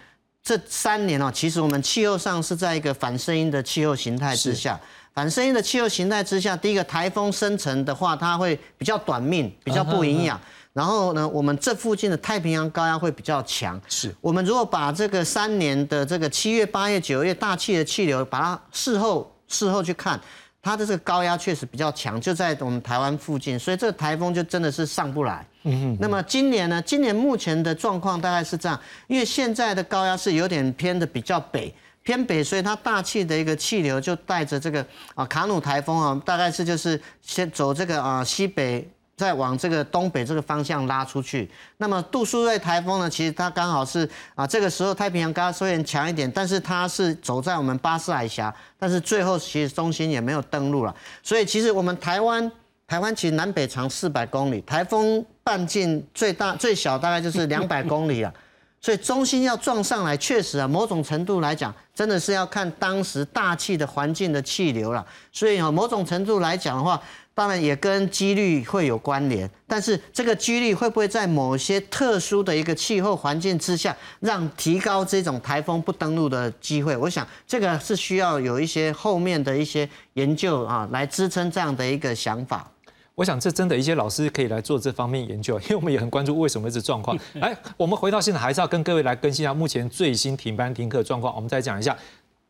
[0.43, 4.79] 这三年哦，其实我们气候上是在一个反声音的气候形态之下。
[5.15, 10.39] 反声音的气候形态之下，第一个台风生成的话，它会比较短命，比较不营养。
[10.73, 13.79] 然后呢，我们这附近的太平洋高压会比较强。
[13.87, 20.19] 是我们如果把这个三年的这个七月、八月、九月大气的气流，把它事后事后去看，
[20.63, 25.45] 它的这个高压确实比较强，就在我们台湾附近，所以这个台风就真的是上不来。
[25.61, 25.97] 嗯哼。
[26.01, 26.81] 那么今年呢？
[26.81, 34.83] 今年目前的状况大概是这样，因为现在的高压是有点偏的比较北，偏北，所以它大气的一个气流就带着这个
[35.13, 38.89] 啊卡努台风啊，大概是就是先走这个啊西北。
[39.23, 43.09] 再往这个东北这个方向拉出去，那么杜苏芮台风呢？
[43.09, 50.93] 其实它刚好是啊，这个时候太平洋高压虽然强一点，但是它是走在我们巴士海峡，但是最后其实中心也没有登陆了。
[51.21, 52.51] 所以其实我们台湾，
[52.85, 58.33] 台湾其实南北长四百公里，台风半径最大最小大概就是两百公里啊。
[58.81, 65.05] 所以中心要撞上来，确实啊，某种程度来讲，真的是要看当时大气的环境的气流了。
[65.31, 67.01] 所以啊，某种程度来讲的话。
[67.35, 76.95] 当然也跟几率会有关联，但是这个几率会不会在某些特殊的一个气候环境之下，让提高这种台风不登陆的机会？
[76.95, 82.69] 我想这个是需要有一些后面的一些研究啊，来支撑这样的一个想法。
[83.15, 87.17] 我想这真的一些老师可以来做这方面研究，因为我们也很关注为什么这状况。
[87.33, 91.35] 来，我们回到现场还是要跟各位来更新一下目前最新停班停课状况。
[91.35, 91.95] 我们再讲一下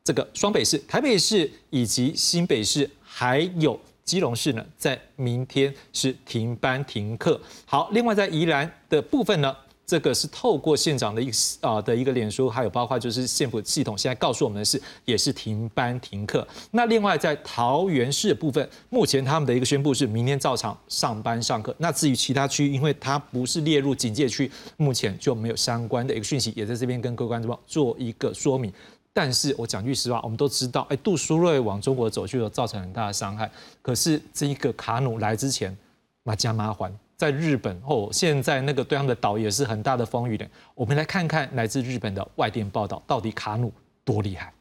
[0.06, 7.40] 这个双北市、台北市以及新北市，还有基隆市呢，在明天是停班停课。
[7.66, 9.56] 好，另外在宜兰的部分呢？
[9.86, 16.48] 这个是透过县长的一个啊的一个脸书，还有包括就是县府系统现在告诉我们的是，也是停班停课。
[16.72, 21.76] 那另外在桃园市的部分，目前他们的一个宣布是明天照常上班上课。
[21.80, 28.72] 那至于其他区，因为它不是列入警戒区，目前就没有相关的一个讯息，也在这边跟各位观众做一个说明。
[29.14, 33.50] 但是我讲句实话，我们都知道，哎，杜苏芮往中国走去有，造成很大的伤害。
[33.82, 35.78] 可是这一个卡努来之前，
[36.24, 36.92] 马加麻烦。
[37.16, 40.46] 在日本哦，现在那个对他们的岛也是很大的风雨的。
[40.74, 43.72] 我们来看看来自日本的外电报道，到底卡努
[44.04, 44.52] 多厉害。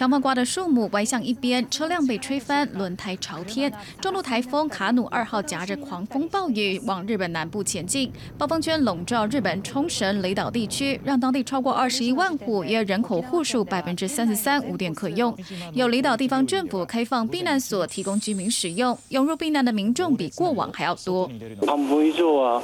[0.00, 3.72] 强风刮的树木歪向一边，车辆被吹翻，轮胎朝天。
[3.98, 15.34] 中度台风卡努二号夹着狂风暴雨往日本南部前进，暴风圈笼罩日本冲绳雷岛地区，让当地超过二十一万户，约人口户数百分之三十三无电可用。
[15.72, 18.98] 有离岛地方政府开放避難所，提供居民使用。
[19.08, 21.30] 涌入避难的民众比过往还要多。
[21.66, 22.62] 半分以上は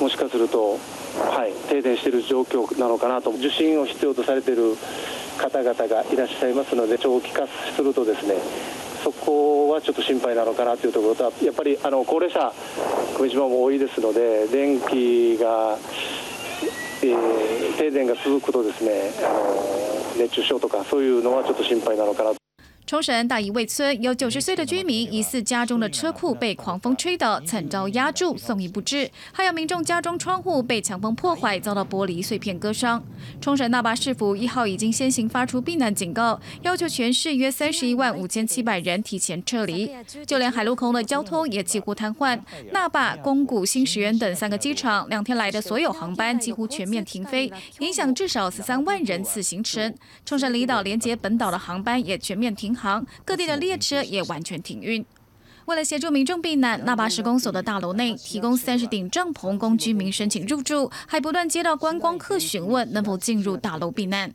[0.00, 0.78] もしかすると
[1.18, 4.78] はい停電している状況なのかなと受信を必要とされている。
[5.37, 8.35] 方々がいらっしゃいますので長期化するとですね
[9.03, 12.51] そこはちょっと心配なのかなというところとやっぱりあの高齢者
[13.17, 15.77] 久米島も多いですので電気が、
[17.03, 19.75] えー、停電が続くとですねあの
[20.17, 22.44] 熱中症とかそういうのはちょっと心配なのかなと。
[22.85, 33.03] 冲绳大宜味村有九十岁的居民疑似家中的车库被狂风吹倒，惨遭压住，送医不治；还有民众家中窗户被强风破坏，遭到玻璃碎片割伤。
[33.41, 39.89] 冲绳那霸市府一号已经先行发出避难警告，要求全市约三十一万五千七百人提前撤离，
[40.27, 42.39] 就连海陆空的交通也几乎瘫痪。
[42.71, 49.91] 那霸、宫古、新石原等三个机场两天来的所有航班几乎全面停飞，影响至少十三万人次行程。
[50.23, 52.74] 冲绳离岛连接本岛的航班也全面停。
[52.75, 55.05] 行各地的列车也完全停运。
[55.65, 64.31] 为了协助民众避难，那巴施工所的大楼内提供三十顶帐篷供居民申请入住，还不断接到观光客询问能否进入大楼避难。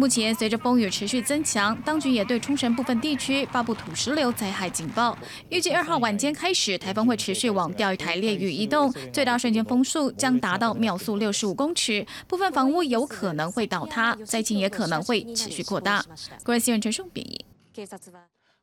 [0.00, 5.14] 目前随着风雨持续增强，当局也对冲绳部分地区发布土石流灾害警报。
[5.50, 16.02] 预计二号晚间开始，台风会持续往钓鱼台列屿移动，最大瞬间风速将达到秒速六十五公尺，部分房屋有可能会倒塌，灾情也可能会持续扩大。
[16.42, 17.44] 各位新闻陈述编译。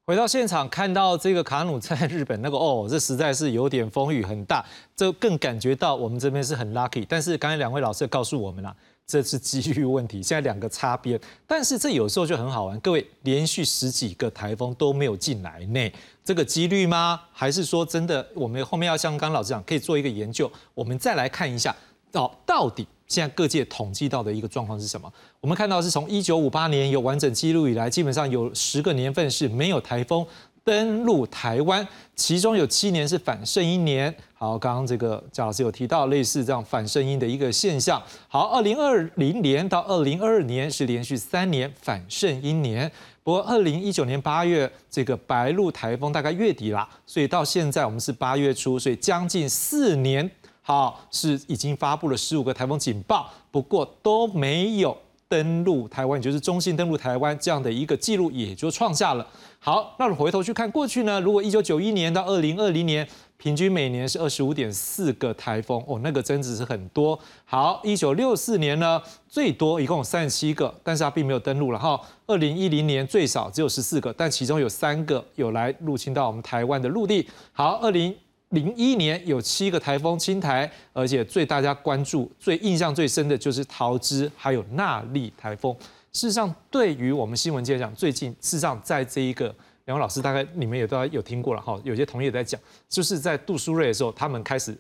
[0.07, 7.05] 回到现场，看到这个卡努在日本那个哦，这实在是有点风雨很大，这更感觉到我们这边是很 lucky。
[7.07, 8.75] 但是刚才两位老师告诉我们了，
[9.07, 10.21] 这是几率问题。
[10.21, 11.17] 现在两个擦边，
[11.47, 12.77] 但是这有时候就很好玩。
[12.81, 15.91] 各位，连续十几个台风都没有进来呢，
[16.25, 17.21] 这个几率吗？
[17.31, 18.27] 还是说真的？
[18.35, 21.73] 我们后面要像刚老师讲，可以做一个研究，我们再来看一下，
[22.11, 22.85] 哦，到底。
[23.07, 25.09] 现在各界统计到的一个状况是什么？
[25.39, 30.27] 我们看到是从一九五八年有完整记录以来，基本上有十个年份是没有台风
[30.67, 34.13] 登陆台湾，其中有七年是反圣婴年。
[34.33, 38.03] 好，刚刚这个贾老师有提到类似这样反圣婴的一个现象。
[38.27, 42.91] 好，二零二零年到二零二二年是连续三年反圣婴年。
[43.23, 50.29] 不过二零一九年八月这个白鹿台风大概月底啦，所以到现在我们是八月初，所以将近四年。
[50.61, 54.97] 好，是已经发布了十五个台风警报，不过都没有
[55.29, 59.27] 登陆台湾，也就是中心登陆台湾这样的一个记录，也就创下了。
[59.59, 61.19] 好，那我们回头去看过去呢？
[61.19, 67.19] 如果一九九一年到二零二零年，平均每年是二十五点四个台风，哦，那个增值是很多。
[67.45, 71.99] 好，一九六四年呢，最多一共有三十七个，但是它并没有登陆了哈。
[72.27, 77.27] 二零一零年最少只有十四个，但其中有三个有来入侵到我们台湾的陆地。
[77.51, 78.15] 好，二零。
[78.49, 85.75] 零一年有七个台风侵台，而且最大家关注、最印象最深的就是桃枝还有纳利台风。
[86.13, 89.53] 事实上，对于我们新闻界讲，最近事实上在这一个
[89.85, 94.75] 两位老师大概你们也都有听过了哈，有些同业在讲，就是在杜苏芮的时候，他们开始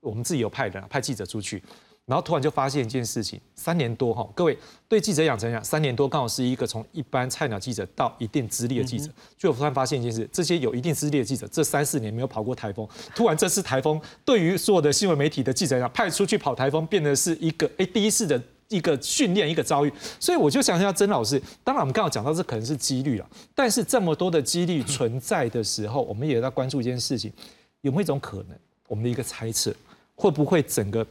[0.00, 1.62] 我们自己有派人派记者出去。
[2.06, 4.56] 然后突然就发现一件事情，三年多哈，各位
[4.88, 27.32] 对记者养成讲，三年多刚好是一个从一般菜鸟记者到一定资历的记者，就突然发现一件事，这些有一定资历的记者，这三四年没有跑过台风，突然这次台风对于所有的新闻媒体的记者讲，派出去跑台风，变得是一个哎第一次的一个训练一个遭遇，所以我就想一下曾老师，当然我们刚好讲到这可能是几率了，但是这么多的几率存在的时候，我们也在关注一件事情，
[27.80, 29.74] 有没有一种可能，我们的一个猜测，
[30.14, 31.04] 会不会整个？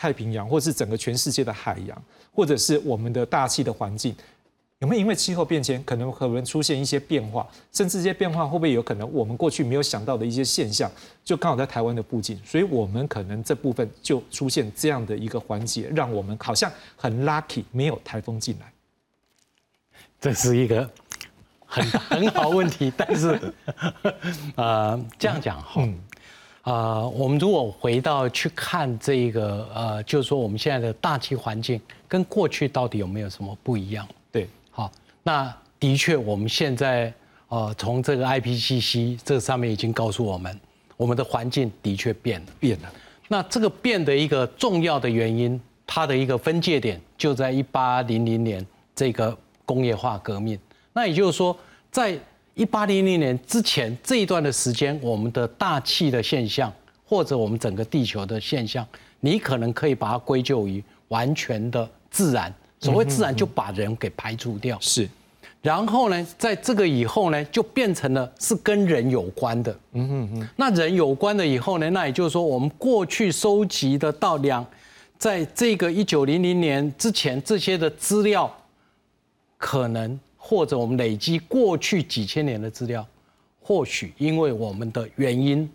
[0.00, 4.14] 太平洋，或是整个全世界的海洋，或者是我们的大气的环境，
[4.78, 10.88] 有没有因为气候变迁，可能可能出现一些变化，甚至这些变化会不会有可能我们过去没有想到的一些现象，
[11.24, 18.72] 就刚好在台湾的附近，所以我们可能这部分就出现这样的一个环节，让我们好像很 lucky 没有台风进来。
[20.20, 20.88] 这是一个
[21.66, 23.52] 很很好问题，但是
[24.54, 25.84] 呃，这样讲哈，
[26.62, 34.06] 啊，我们如果回到去看这个呃，就是说我们现在的大气环境跟过去到底有没有什么不一样？
[34.30, 34.90] 对，好，
[35.22, 37.12] 那的确我们现在
[37.48, 40.60] 呃，从这个 IPCC 这上面已经告诉我们，
[40.96, 42.92] 我们的环境的确变了，变了。
[43.28, 49.34] 那这个变的一个重要的原因，它的一个分界点就在一八零零年这个
[49.64, 50.58] 工业化革命。
[50.92, 51.56] 那也就是说，
[51.90, 52.18] 在
[52.58, 56.72] 一八零零年之前这一段的时间，我们的大气的现象，
[57.06, 58.84] 或者我们整个地球的现象，
[59.20, 62.52] 你可能可以把它归咎于完全的自然。
[62.80, 64.76] 所谓自然，就把人给排除掉。
[64.80, 65.08] 是，
[65.62, 69.78] 然后呢，在这个以后呢，就变成了是跟人有关的。
[69.92, 70.48] 嗯哼哼。
[70.56, 74.66] 那人有关的以后呢，那也就是说，我们过去收集的到两，
[75.16, 78.52] 在这个一九零零年之前这些的资料，
[79.56, 80.18] 可能
[80.48, 83.06] 或者我们累积过去几千年的资料，
[83.60, 85.70] 或许因为我们的原因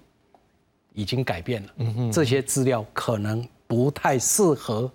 [0.94, 1.70] 已经改变了。
[1.78, 2.12] 嗯哼。
[2.12, 4.92] 这些资料可能不太适合。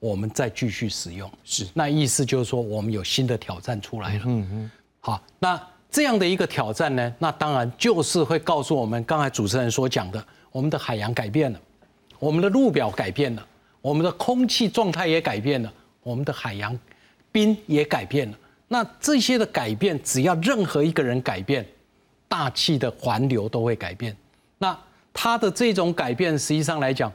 [0.00, 4.22] 我们再继续使用，是那意思就是说，我们有新的挑战出来了。
[4.24, 11.60] 嗯嗯，好，那这样的一个挑战呢，那当然就是会告诉我们，刚才主持人所讲的，我们的海洋改变了，
[12.18, 13.46] 我们的路表改变了，
[13.82, 15.70] 我们的空气状态也改变了，
[16.02, 16.74] 我们的海洋
[17.30, 18.38] 冰也改变了。
[18.72, 21.66] 那这些的改变，只要任何一个人改变，
[22.28, 24.16] 大气的环流都会改变。
[24.58, 24.78] 那
[25.12, 27.12] 它的这种改变，实际上来讲，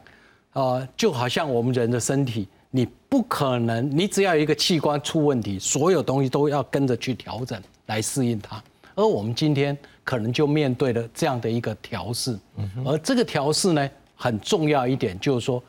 [0.51, 2.45] 呃，就好像我们人的身体。
[2.71, 8.61] 你不可能，你只要一个器官出问题，所有东西都要跟着去调整来适应它。
[8.93, 12.37] 而我们今天可能就面对了这样的一个调试，
[12.83, 15.63] 而这个调试呢，很重要一点就是说，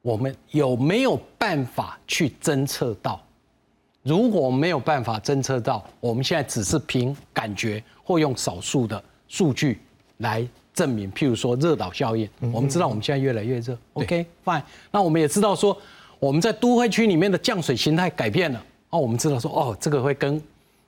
[0.00, 3.22] 我们有没有办法去侦测到？
[4.06, 9.80] 如果没有办法侦测到，我们现在只是凭感觉或用少数的数据
[10.18, 14.62] 来证明，譬如说热岛效应，我们知道我们现在越来越热，OK，fine。
[14.92, 15.76] 那我们也知道说。
[16.18, 20.42] 我们在都会区里面的降水形态改变了哦，我们知道说哦，这个会跟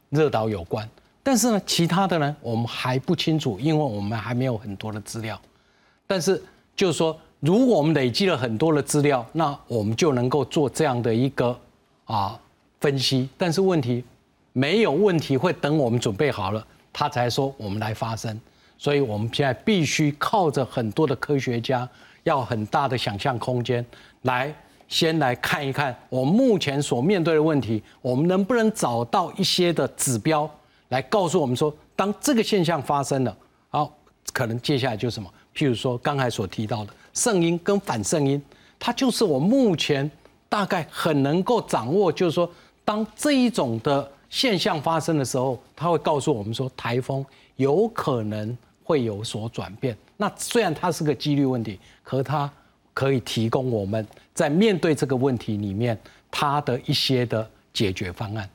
[0.09, 0.89] 热岛有关，
[1.23, 5.39] 但是呢，其他的呢，我们还不清楚，因为我们还没有很多的资料。
[6.07, 6.43] 但是
[6.75, 11.55] 就是说，如果我们累积了很多的资料，那我们就能够做这样的一个
[12.07, 12.41] 啊
[12.81, 13.29] 分析。
[13.37, 14.05] 但是问题
[14.53, 18.41] 没有问题，会等我们准备好了，他才说我们来发生。
[18.76, 21.89] 所以我们现在必须靠着很多的科学家，
[22.22, 23.85] 要很大的想象空间
[24.22, 24.55] 来。
[24.91, 30.51] 先来看一看我目前所面对的问题，我们能不能找到一些的指标
[30.89, 33.37] 来告诉我们说，当这个现象发生了，
[33.68, 33.95] 好，
[34.33, 35.31] 可能接下来就是什么？
[35.55, 38.43] 譬如说刚才所提到的圣音跟反圣音，
[38.79, 40.11] 它就是我目前
[40.49, 42.51] 大概很能够掌握，就是说
[42.89, 47.22] 当这一种的现象发生的时候，它会告诉我们说台风
[47.57, 49.95] 有可能会有所转变。
[50.16, 52.51] 那虽然它是个几率问题，可它。
[52.95, 55.97] 可以提供我们在面对这个问题里面，
[56.32, 58.51] 它的一些的解决方案。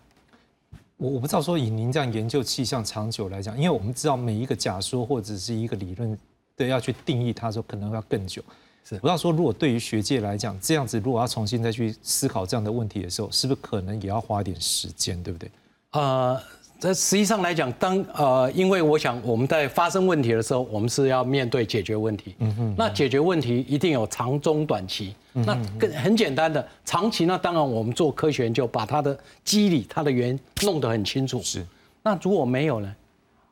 [0.98, 6.20] 我我不知道说以您这样研究气象长久来讲，因为我们知道每一个假说或者是一个理论
[6.58, 8.44] 的要去定义它的时候，可能要更久。
[8.88, 15.50] 是不要说如果对于学界来讲，这样子如果要重新再去思考这样的问题的时候，是不是可能也要花点时间，对不对？
[15.92, 16.40] 呃。
[16.80, 22.36] 这实际上来讲，当呃，因为我想我们在发生问题的时候，我们是要面对解决问题。
[22.40, 22.76] 嗯哼。
[22.78, 25.16] 那解决问题一定有长中短期。
[25.32, 31.42] 那更很简单的长期，那当然我们做科学研究，把它的机理、它的原因弄得很清楚。
[31.42, 31.66] 是。
[32.02, 32.94] 那如果没有呢？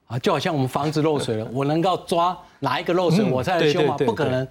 [0.08, 3.96] 啊，就好像我们房子漏水了， 我能够抓哪一个漏水，我再来修吗？
[4.00, 4.46] 不可能。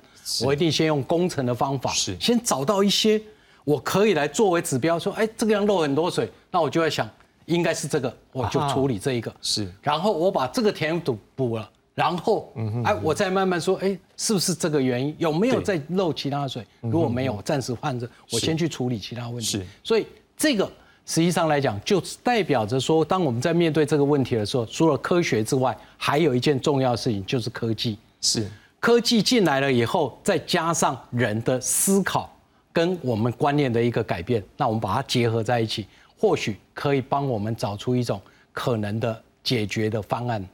[0.44, 3.20] 我一定先用工程的方法，是先找到一些
[3.64, 7.08] 我可以来作为指标，说，哎，这个样漏很多水，那我就在想。
[7.46, 9.68] 应该是这个，我就处理这一个，是。
[9.82, 12.52] 然后我把这个填堵补了，然后，
[12.84, 15.12] 哎，我再慢慢说，哎，是不是这个原因？
[15.18, 16.64] 有没有再漏其他的水？
[16.80, 19.44] 如果没有，暂时换着，我先去处理其他问题。
[19.44, 19.66] 是。
[19.82, 20.06] 所以
[20.36, 20.64] 这个
[21.06, 27.98] 实际上来讲，就代表着说，当我们在面对这个问题的时候，除了科学之外，还有一件重要的事情就是科技。
[28.20, 28.48] 是。
[28.80, 32.34] 科技进来了以后，再加上人的思考
[32.72, 35.86] 跟我们观念的一个改变，那我们把它结合在一起。
[36.18, 38.20] 或许可以帮我们找出一种
[38.52, 40.46] 可能的解决的方案。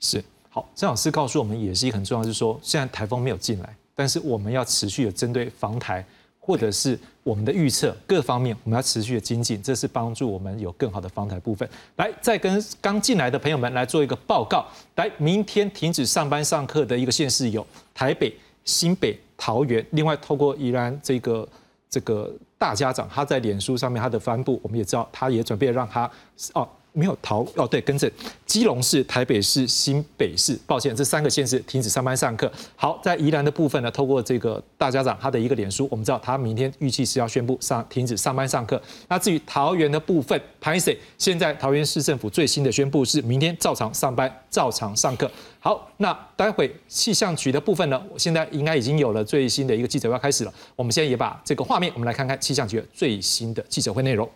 [0.00, 6.04] 是好，郑老师告诉我们也是一个很重要，就是说现在台风没有进来，但是我们要持续的针对防台
[6.40, 11.68] 或者是我们的预测各方面，我们要持续的精进，这是帮助我们有更好的方台部分。
[11.96, 14.66] 来，再跟刚进来的朋友们来做一个报告。
[14.96, 17.64] 来，明天停止上班上课的一个县市有
[17.94, 19.84] 台北、新北、桃园。
[19.90, 21.48] 另外，透过宜兰这个
[21.88, 26.10] 这个大家长，他在脸书上面他的帆布，我们也知道，他也准备让他
[26.54, 26.68] 哦。
[26.92, 28.10] 没有逃哦，对，更正，
[28.44, 32.50] 基隆市、台北市、新北市，抱歉，这三个县市停止上班上课。
[32.76, 38.80] 好，在宜兰的部分呢，透过这个大家长他的一个脸书，我们知道他明天预计是要宣布上停止上班上课。
[39.08, 45.30] 那至于桃园的部分 p a s 现在桃园市政府最新的宣布是明天照常上班、照常上课。
[45.58, 50.52] 好，那待会气象局的部分呢，我现在应该已经有了最新的一个记者要开始了。
[50.76, 54.28] 我们现在也把这个画面，我们来看看气象局最新的记者会内容。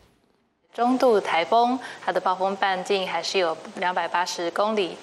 [0.76, 4.94] 中度台风，它的暴风半径还是有两百八十公里。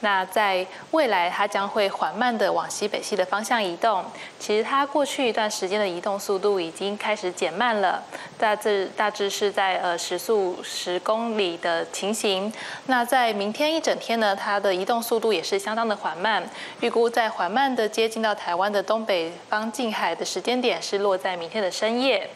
[0.00, 4.04] 那在未来，它将会缓慢的往西北西的方向移动。
[4.38, 8.02] 其实它过去一段时间的移动速度已经开始减慢了，
[8.36, 12.52] 大致大致是在呃时速十公里的情形。
[12.86, 16.42] 那在明天一整天呢，它的移动速度也是相当的缓慢。
[16.80, 22.28] 预估在缓慢的接近到台湾的东北方近海的时间点是落在明天的深夜。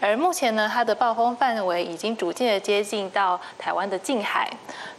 [0.00, 4.50] 而目前呢，它的暴风范围已经逐渐的接近到台湾的近海。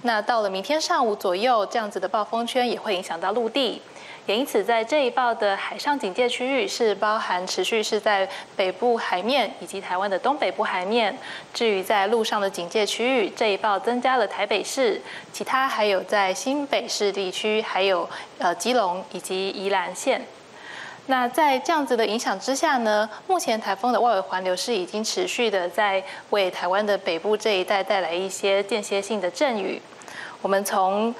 [0.04, 3.82] 那到了明天上午左右，这样子的暴风圈也会影响到陆地，
[4.28, 11.18] 也因此在这一报的海上警戒区域是包含持续是在北部海面以及台湾的东北部海面。
[11.52, 15.02] 至于在陆上的警戒区域，这一报增加了台北市，
[15.34, 20.24] 其他还有在新北市地区，还有呃基隆以及宜兰县。
[21.08, 29.82] 那在这样子的影响之下呢，目前台风的外围环流是已经持续的在为台湾的北部这一带带来一些间歇性的阵雨。
[30.42, 31.14] 我们从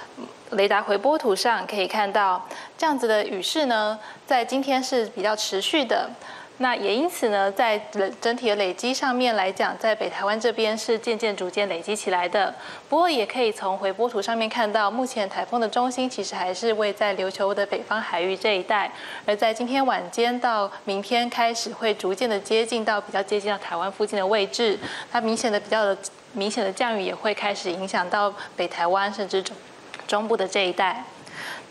[0.52, 6.10] 雷达回波图上可以看到，这样子的雨势呢，在今天是比较持续的。
[6.62, 7.82] 那也因此呢，在
[8.22, 12.54] 整体的累积上面来讲，在北台湾这边是渐渐逐渐累积起来的。
[12.88, 18.92] 不过也可以从回波图上面看到，目前台风的中心其实还是位在琉球的北方海域这一带。
[19.26, 24.78] 而在今天晚间到明天开始，会逐渐的接近到比较接近到台湾附近的位置。
[25.12, 25.98] 它明显的比较的
[26.34, 29.56] 明显的降雨也会开始影响到北台湾甚至中
[30.08, 31.04] 中部的这一带。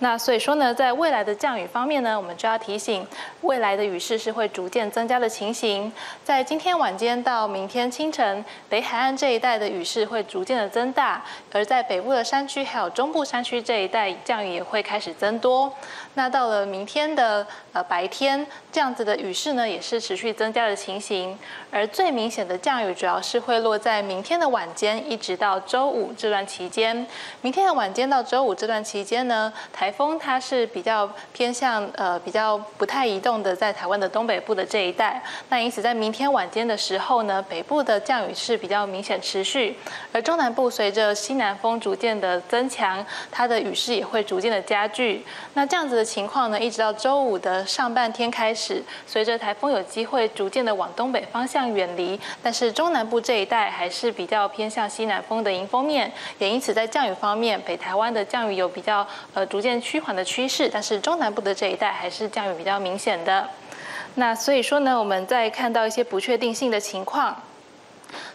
[0.01, 3.07] 那所以说呢，在未来的降雨方面呢，我们就要提醒，
[3.43, 5.93] 未来的雨势是会逐渐增加的情形。
[6.25, 11.23] 在今天晚间到明天清晨，北海岸这一带的雨势会逐渐的增大，
[11.53, 15.73] 而在北部的山区还有中部山区这一带，降雨也会开始增多。
[16.15, 21.39] 那到了明天的呃白天，这样子的雨势呢，也是持续增加的情形。
[21.71, 27.07] 而最明显的降雨，主要是会落在明天的晚间，一直到周五这段期间。
[27.43, 35.21] 明天的晚间到周五这段期间呢，台台风它是比较偏向呃比较不太移动的，在台湾的东北部的这一带。
[35.49, 39.77] 那因此在明天晚间的时候呢，北部的降雨是比较明显持续，
[40.13, 45.25] 而中南部随着西南风逐渐的增强，它的雨势也会逐渐的加剧。
[45.55, 51.69] 那这样子的情况呢，一直到周五的上半天开始，随着台风有机会逐渐的往东北方向。
[51.75, 63.49] 远离，但是中南部这一带还是比较偏向西南风的迎风面，也因此在降雨方面，北台湾的降雨有比较呃逐渐趋缓的趋势，但是中南部的这一带还是降雨比较明显的。
[64.17, 67.41] 那所以说呢，我们在看到一些不确定性的情况，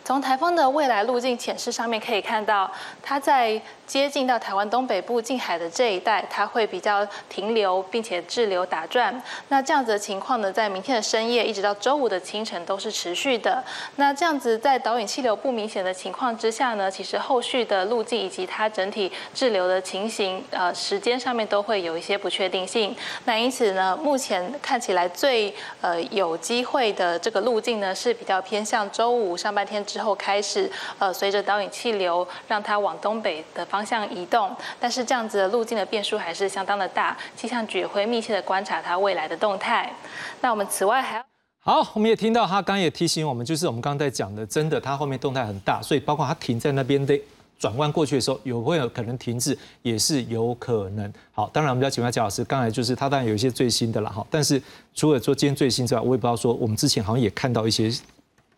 [0.06, 2.72] 从台风的未来路径显示上面可以看到，
[3.03, 3.62] 它在。
[3.86, 9.22] 接近到台湾东北部近海的这一带，它会比较停留，并且滞留打转。
[9.49, 13.64] 那这样子的情况呢，在明天的深夜一直到周五的清晨都是持续的。
[13.97, 22.95] 那这样子在导引气流不明显的情况之下呢，其实后续的路径以及它整体滞留的情形，呃，时间上面都会有一些不确定性。
[23.26, 30.69] 那因此呢，目前看起来最呃有机会的这个路径呢，是比较偏向周五上半天之后开始，
[30.99, 33.63] 呃，随着导引气流让它往东北的。
[33.65, 39.91] 方向移动，但是这样子的路径的变数还是相当的大，气象局也会密切的观察它未来的动态。
[40.39, 41.25] 那我们此外还要
[41.59, 47.19] 好，我们也听到他刚也提醒我们，就是我们刚刚在讲的，真的它后面动态很大，所以包括它停在那边的
[47.59, 51.11] 转弯过去的时候，有会有可能停滞，也是有可能。
[51.33, 54.61] 好，当然我们要请问贾老师，刚才就是他当然有一些最新的了哈，但是
[54.93, 57.91] 除了说今天最新之外，我也不知道说我们之前好像也看到一些。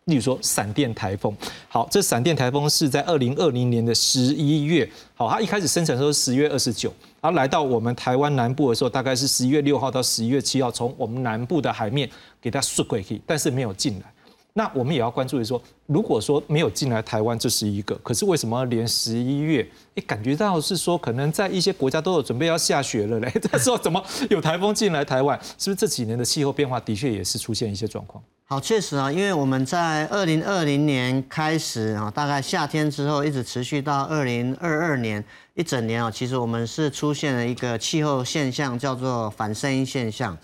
[0.07, 1.35] 例如说闪电台风，
[1.67, 6.91] 好，这闪电台风是在二零二零年的十一月，好，它一开始生成的时候十月二十九，
[7.21, 12.09] 然后来到我们台湾南部的时候，大概是十一月六号到十一月七号，从我们南部的海面
[12.41, 14.05] 给它顺过去，但是没有进来。
[14.53, 23.29] 那我们也要关注的说，如果说没有进来台湾，这是一个，可是为什么连十一月，诶，感觉到是说可能在一些国家都有准备要下雪了嘞？
[23.39, 25.37] 这时候怎么有台风进来台湾？
[25.59, 28.23] 是不是这几年的气候变化的确也是出现一些状况？
[28.49, 35.21] 好，确实啊，因为我们在二零二零年开始啊，大概夏天之后一直持续到二零二二年
[35.55, 40.37] 一整年啊，其实我们是出现了一个气候现象，叫做反声音现象。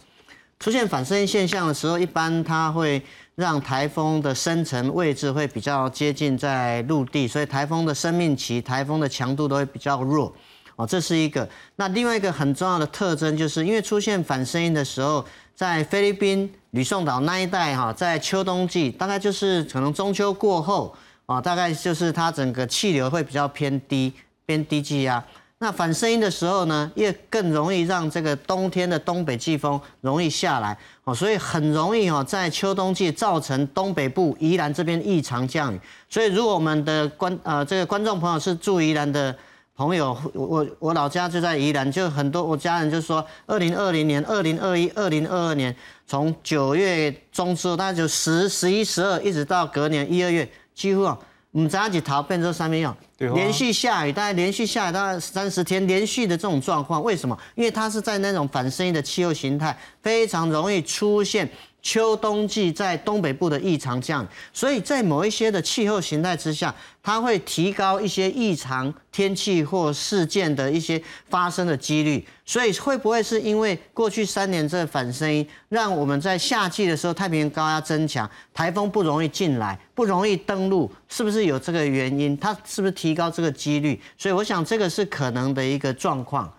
[0.60, 3.02] 出现反声音现象的时候，一般它会
[3.36, 10.36] 让台风的生成位置会比较接近在陆地，所以台风的生命期、台风的强度都会比较弱。
[10.76, 11.48] 哦，这是一个。
[11.76, 20.96] 那另外一个很重要的特征，就是因为出现反声音的时候，在菲律宾吕宋岛那一带哈，在秋冬季，大概就是可能中秋过后
[21.28, 24.12] 啊，大概就是它整个气流会比较偏低，
[24.48, 25.24] 偏低气压。
[25.60, 35.80] 那反声音的时候呢，也更容易让这个冬天的东北季风容易下来哦，所以很容易哦，在秋冬季造成东北部宜兰这边异常降雨。
[36.10, 39.36] 所以如果我们的观呃这个观众朋友是住宜兰的。
[39.76, 51.18] 朋友，我我老家就在宜兰，就很多我家人就说，二零二零年、二零二一、二零二二年，从九月中之后，大概就十、十一、十二，一直到隔年一二月，几乎啊，
[51.54, 52.96] 唔知几逃变这三面用，
[53.34, 57.36] 连续下雨，大概连续下雨大概三十天，连续的这种状况，为什么？
[57.56, 61.50] 因为它是在那种反声音的气候形态，非常容易出现。
[61.84, 66.74] 秋冬季在东北部的异常降雨，所以在某一些的气候形态之下，
[67.04, 72.26] 它会提高一些异常天气或事件的一些发生的几率。
[72.46, 82.36] 所以会不会是因为过去三年这反声音，让我们在夏季的时候太平洋高压增强，台风不容易进来，不容易登陆，是不是有这个原因？
[82.38, 84.00] 它是不是提高这个几率？
[84.18, 86.50] 所以我想这个是可能的一个状况。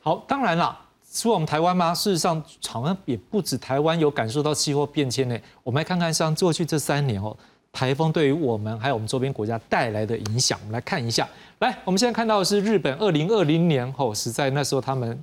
[0.00, 0.78] 好，当然了。
[1.12, 1.92] 除了我们台湾吗？
[1.92, 5.36] 事实上，好像也不止台湾有感受到气候变迁呢。
[5.64, 7.36] 我们来看看像过去这三年哦，
[7.72, 10.56] 台风对于我们还有我们周边国家带来的影响。
[10.60, 11.28] 我们来看一下。
[11.58, 15.22] 来，我们现在看到的是日本二零二零年后，实在那时候他们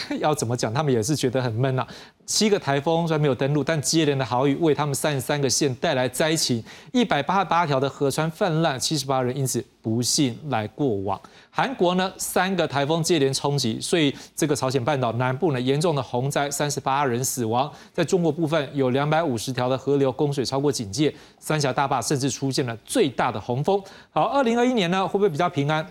[0.20, 0.72] 要怎么讲？
[0.72, 1.86] 他们也是觉得很闷呐。
[2.26, 11.20] 七个台风虽然没有登陆，但接连的豪雨为他们三十三个县带来灾情，一百八十八条的河川泛滥，七十八人因此不幸来过往。
[11.50, 17.70] 韩国呢，三个台风接连冲击，所以这个朝鲜半岛南部呢严重的洪灾，三十八人死亡。
[17.92, 23.80] 在中国部分有两百五十条的河流供水超过警戒，三峡大坝甚至出现了最大的洪峰。
[24.10, 25.86] 好，二零二一年呢会不会比较平安？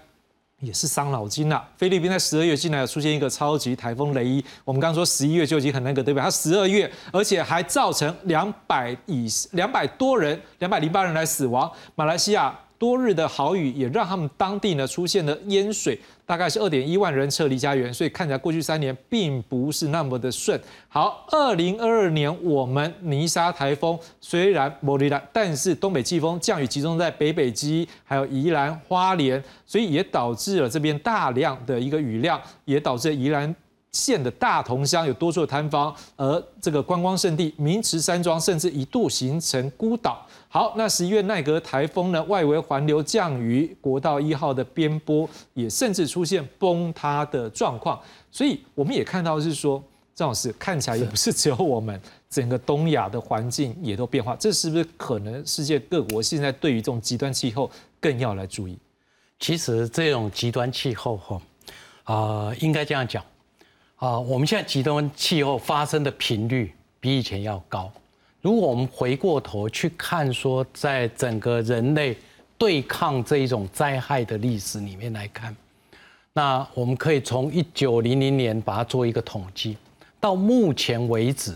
[0.63, 1.61] 也是伤脑筋呐。
[1.77, 6.23] 菲律宾在十二月进来有出现一个超级台风雷伊，我们刚刚说十一月就已经很那个，对不对？
[6.23, 11.71] 它十二月，而且还造成两百以两百多人，两百零八人来死亡。
[11.95, 12.57] 马来西亚。
[12.79, 20.59] 多日的好雨也让他们当地呢出现了淹水，大概是二点一万人撤离家园，所以看起来过去三年并不是那么的顺。
[20.87, 33.53] 好，二零二二年我们泥沙台风虽然摩利兰，但是东北季风降雨集中在北北基，还有宜兰花莲，所以也导致了这边大量的一个雨量，也导致宜兰。
[33.93, 40.25] 县的大同乡有多处摊方，而这个观光胜地明池山庄甚至一度形成孤岛。
[40.49, 47.99] 好，那十一月奈格台风呢，外围环流降雨，国道一号的边坡也甚至出现崩塌的状况。
[48.31, 49.81] 所以我们也看到是说，
[50.13, 54.35] 张老师看起来也不是只有我们，整个东亚的环境也都变化。
[54.35, 57.69] 这是不是可能世界各国现在对于这种极端气候
[57.99, 58.77] 更要来注意？
[59.39, 61.41] 其实这种极端气候哈，
[62.03, 63.23] 啊，应该这样讲。
[64.03, 67.89] 啊，我们现在极端气候发生的频率比以前要高。
[68.41, 72.17] 如果我们回过头去看，说在整个人类
[72.57, 75.55] 对抗这一种灾害的历史里面来看，
[76.33, 79.77] 那我们可以从一九零零年把它做一个统计，
[80.19, 81.55] 到目前为止，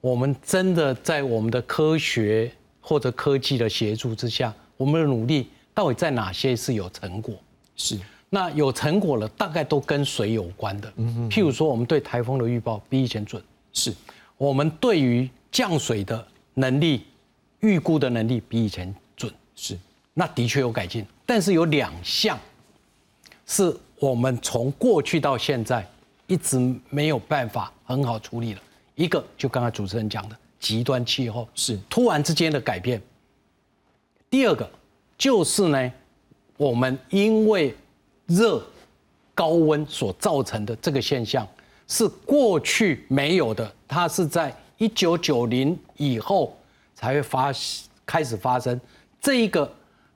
[0.00, 7.34] 我们真的在我们的科学或者科技的协助之下，我们的努力到底在哪些是有成果？
[7.76, 8.00] 是。
[8.34, 10.92] 那有成果了，大概都跟水有关的。
[10.96, 13.40] 嗯譬如说，我们对台风的预报比以前准，
[13.72, 13.94] 是
[14.36, 17.04] 我们对于降水的能力
[17.60, 19.78] 预估的能力比以前准，是
[20.12, 21.06] 那的确有改进。
[21.24, 22.36] 但是有两项
[23.46, 25.86] 是我们从过去到现在
[26.26, 26.58] 一直
[26.90, 28.60] 没有办法很好处理了。
[28.96, 33.00] 一个就刚才主持人讲的极端气候是突然之间的改变。
[34.28, 34.68] 第二个
[35.16, 35.92] 就是呢，
[36.56, 37.72] 我们因为
[38.26, 38.62] 热、
[39.34, 41.46] 高温所造成的这个现象
[41.86, 46.56] 是过去没有的，它是在一九九零以后
[46.94, 47.52] 才会发
[48.06, 48.80] 开始发生。
[49.20, 49.70] 这一个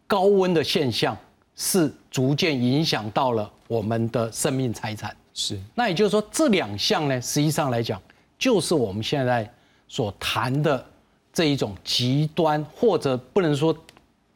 [0.06, 1.16] 高温的现象
[1.54, 5.14] 是逐渐影响到了我们的生命财产。
[5.34, 8.00] 是，那也就是说，这两项呢，实际上来讲，
[8.38, 9.48] 就是我们现在
[9.86, 10.84] 所谈的
[11.32, 13.76] 这一种极端，或者不能说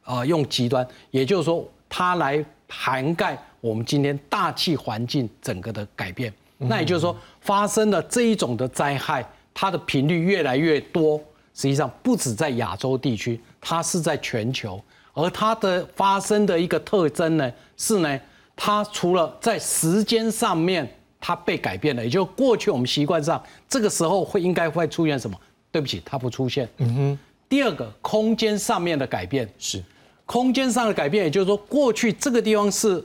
[0.03, 3.37] 啊用极端，也就是说，它来涵盖。
[3.63, 11.17] 我们今天大气环境整个的改变，那也就是说，发生了这一种的灾害，它的频率越来越多，
[11.53, 14.83] 实际上不止在亚洲地区，它是在全球。
[15.13, 18.19] 而它的发生的一个特征呢，是呢，
[18.53, 20.85] 它除了在时间上面
[21.21, 25.39] 它被改变了，也就过去我们习惯上这个时候会应该会出现什么？
[25.71, 26.67] 对不起，它不出现。
[26.79, 27.19] 嗯哼。
[27.47, 29.81] 第二个，空间上面的改变是，
[30.25, 33.01] 空间上的改变，也就是说，过去这个地方是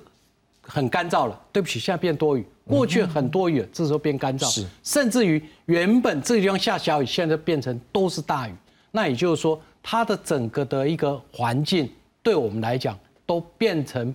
[0.68, 2.46] 很干燥了，对不起，现在变多雨。
[2.66, 8.52] 过去很多雨，这时候变干燥，是，甚至于原本这个地方下小雨，现在变成都是大雨。
[8.90, 11.90] 那也就是说，它的整个的一个环境
[12.22, 14.14] 对我们来讲都变成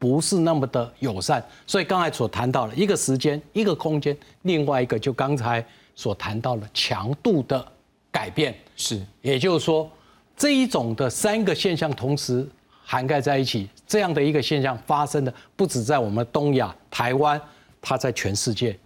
[0.00, 1.40] 不是那么的友善。
[1.64, 5.64] 所以刚才所谈到了一个时间、一个空间，另外一个就刚才
[5.94, 7.64] 所谈到了强度的
[8.10, 9.88] 改变，是，也就是说，
[10.36, 12.44] 这一种的三个现象同时
[12.88, 17.40] 涵盖在一起，这样的一个现象发生的不止在我们东亚、台湾。
[17.88, 18.76] 它在全世界，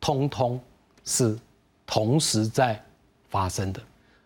[0.00, 0.58] 通通
[1.04, 1.38] 是
[1.84, 2.82] 同时在
[3.28, 3.80] 发生的。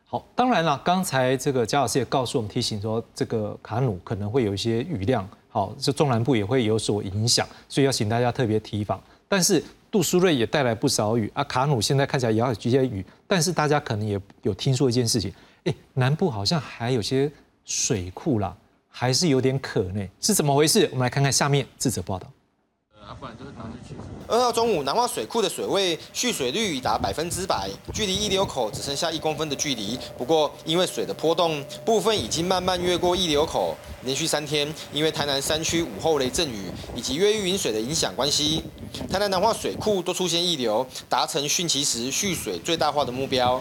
[0.07, 9.03] 好，当然了，刚才这个贾老师也告诉我们提醒说，这个卡努可能会有一些雨量，好，这中南部也会有所影响，所以要请大家特别提防。
[9.27, 9.61] 但是
[9.91, 15.33] 杜苏芮也带来不少雨啊，卡努现在看起来也要有一些雨，但是大家可能也有听说一件事情，
[15.65, 17.29] 哎，南部好像还有些
[17.65, 18.57] 水库啦，
[18.91, 20.89] 还是有点渴呢，是怎么回事？
[20.93, 22.31] 我们来看看下面记者报道。
[24.29, 29.99] 二号中午，南化水库的水位蓄水率已达百分之百，距离溢流口只剩下一公分的距离。
[30.17, 33.77] 不过，因为水的波动，部分已经慢慢越过溢流口。
[34.05, 38.63] 连续三天，因为台南山区午后雷阵雨以及越狱云水的影响关系，
[39.11, 43.61] 台南南化水库都出现溢流，达成汛期时蓄水最大化的目标。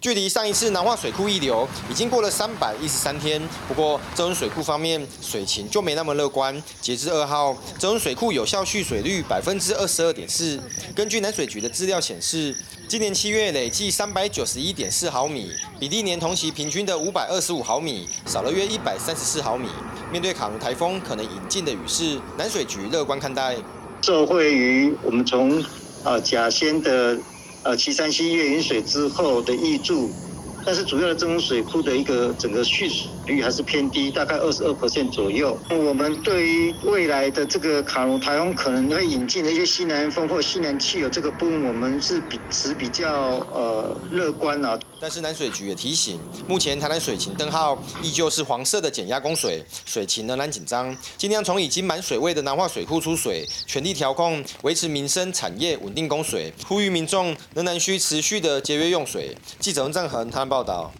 [0.00, 6.62] 距离上一次南化水库溢流已经过了三百一十三天，不过中水库方面水情就没那么乐观。
[6.80, 10.60] 截至二号，中水库有效蓄水率百分之二十二点四。
[10.94, 12.54] 根据南水局的资料显示，
[12.86, 19.68] 今年七月累计三百九十一点四毫米，比历年同期平均的五百二十五毫米少了约一百三十四毫米。
[20.12, 23.56] 面对卡努台风可能引进的雨势，南水局乐观看待。
[24.02, 25.60] 受惠于我们从
[26.04, 27.18] 啊甲仙的。
[27.62, 30.18] 呃，岐山溪越云水之后的溢注，
[30.64, 35.56] 但是主要的这种水库的一个整个叙述率还是偏低，大概二十二 percent 左右。
[35.70, 44.78] 我们对于未来的这个卡努台风可能会引进的一些西南风或西南气流这个部分，我们是比持比较呃乐观啊。
[45.00, 46.18] 但是南水局也提醒，
[46.48, 56.52] 目前台南水情灯号依旧是黄色的减压供水，水情仍然紧张，尽量从已经满水位的南化水库出水，全力调控，维持民生产业稳定供水。
[56.66, 59.36] 呼吁民众仍然需持续的节约用水。
[59.60, 60.90] 记者郑恒台湾报道。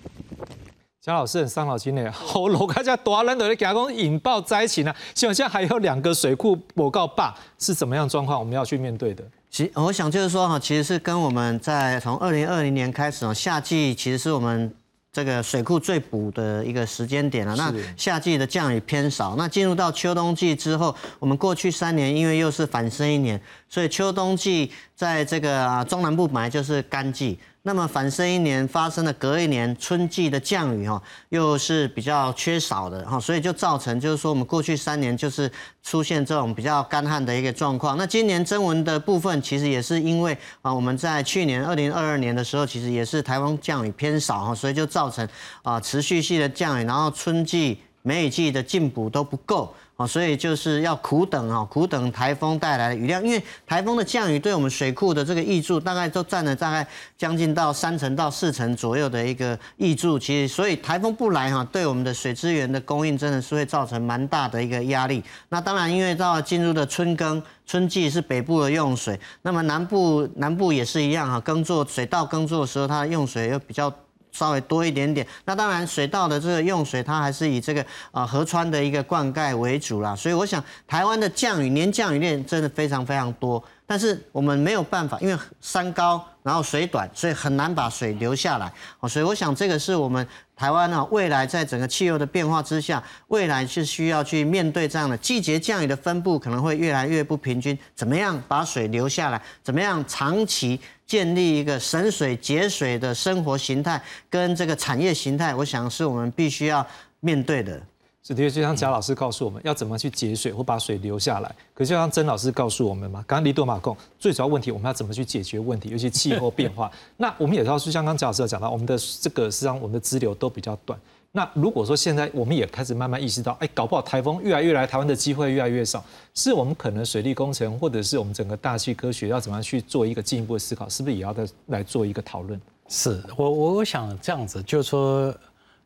[1.09, 8.39] 贾老师很伤脑筋呢， 喉咙开始大人都在讲讲引爆灾情啊，现在还有两个水库我告坝是怎么样状况？
[8.39, 9.25] 我们要去面对的。
[9.49, 14.71] 其我想就是说哈，其实是跟我们在从二零二零年开始哦，夏季其实是我们
[15.11, 17.57] 这个水库最补的一个时间点了。
[17.57, 27.39] 那夏季的降雨偏少，那进入到秋冬季之后，我们过去三年因为又是反生一年，所以秋冬季在这个中南部本来就是干季。
[27.69, 35.53] 那么反生一年发生的隔一年春季的降雨哈，又是比较缺少的哈，所以就造成就是说我们过去三年就是
[35.83, 37.99] 出现这种比较干旱的一个状况。
[37.99, 45.29] 那今年增文的部分其实也是因为啊我们在去年二零二二年的时候，其实也是台风降雨偏少哈，所以就造成
[45.63, 49.75] 啊持续性的降雨，然后春季梅雨季的进补都不够。
[49.99, 56.87] 哦，所以就是要苦等啊，苦等台风带来的雨量，因为台风的降雨对我们水库的这个溢注，大概都占了大概
[57.17, 60.17] 将近到三成到四成左右的一个溢注。
[60.17, 65.21] 其实，所以台风不来哈，对我们的水资源的供应真的是会造成蛮大的一个压力。
[65.49, 73.93] 那当然，因为到进入的春耕春季是北部的用水，那么南部南部也是一样哈，耕作水稻耕作的时候，它用水又比较。
[74.33, 80.15] 稍微多一点点，那当然水稻的这个用水，它还是以这个啊河川的一个灌溉为主啦。
[80.15, 88.73] 所以我想，台湾的降雨年降雨量真的非常非常多，但是我们没有办法，因为山高，然后水短，所以很难把水留下来。
[89.09, 99.41] 所以我想这个是我们台湾呢未来在整个气候的变化之下，未来是需要去面对这样的季节降雨的分布可能会越来越不平均，怎么样把水留下来？
[99.63, 100.81] 怎么样长期？
[101.09, 106.87] 建立一个省水节水的生活形态跟这个产业形态，我想是我们必须要
[107.21, 107.83] 面对的。
[108.23, 111.49] 是的，就像贾老师告诉我们要怎么去节水或把水留下来。
[111.73, 116.93] 可是就像曾老师告诉我们嘛，刚刚离多马贡最主要问题，我们要怎么去解决问题，尤其气候变化。
[117.17, 120.99] 那我们也知道，就像刚贾老师讲到，我们的这个实际上我们的支流都比较短。
[121.39, 132.61] 那如果说现在我们也开始慢慢意识到，哎，搞不好台风越来越来，台湾的机会越来越少，是我们可能水利工程或者是我们整个大气科学要怎么样去做一个进一步的思考，是不是也要再来做一个讨论？
[132.89, 135.33] 是我我我想这样子，就是说。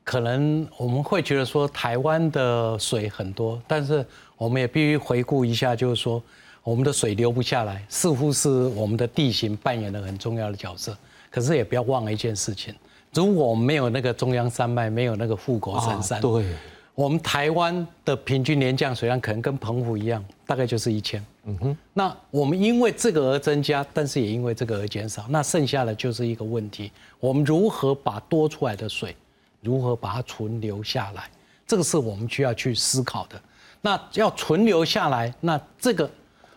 [0.04, 4.04] 可能我们会觉得说台湾的水很多，但是
[4.36, 6.20] 我们也必须回顾一下，就是说
[6.64, 10.98] 我们的水流不下来，似乎是我们的地形扮演了很重要的角色。
[11.30, 12.74] 可是也不要忘了一件事情：
[13.14, 16.44] 如果没有那个中央山脉，没有那个富国神山，对，
[16.94, 21.24] 我们台湾的平均年降水量可能跟澎湖一样，大概就是一千。
[21.44, 21.76] 嗯哼。
[21.92, 26.90] 那我们因为这个而增加，但是也因为这个而减少，那剩下的就是一个问题：
[27.20, 29.14] 我们如何把多出来的水？
[29.60, 31.24] 如何把它存留下来？
[31.66, 33.40] 这个是我们需要去思考的。
[33.80, 36.10] 那要存留下来，那这个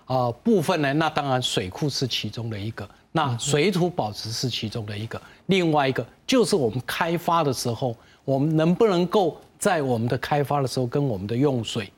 [0.06, 0.94] 啊部分呢？
[0.94, 5.22] 那当然水库是其中的一个，那水土保持是其中的一个。
[5.46, 7.96] 另外一个就是我们开发的时候，
[8.26, 11.90] 我们能不能够在我们的开发的时候跟我们的用水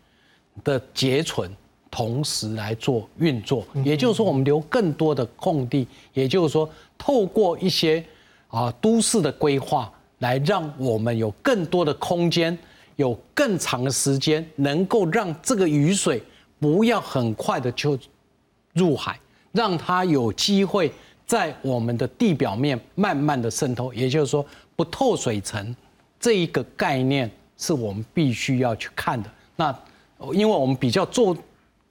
[0.64, 1.52] 的结存
[1.90, 3.66] 同时来做运作？
[3.84, 8.06] 也就是说，我们留更多的空地，也就是说，透过一些
[8.50, 9.92] 啊都市的规划。
[10.20, 12.58] 来让我们有更多的空间，
[12.96, 16.24] 有更长的时间，能够让这个雨水
[16.60, 17.96] 不要很快的就
[18.74, 19.20] 入海，
[19.52, 20.92] 让它有机会
[21.28, 23.94] 在我们的地表面慢慢的渗透。
[23.94, 24.44] 也就是说，
[24.76, 25.76] 不透水层
[26.20, 29.30] 这一个概念是我们必须要去看的。
[29.56, 29.78] 那
[30.34, 31.38] 因为我们比较做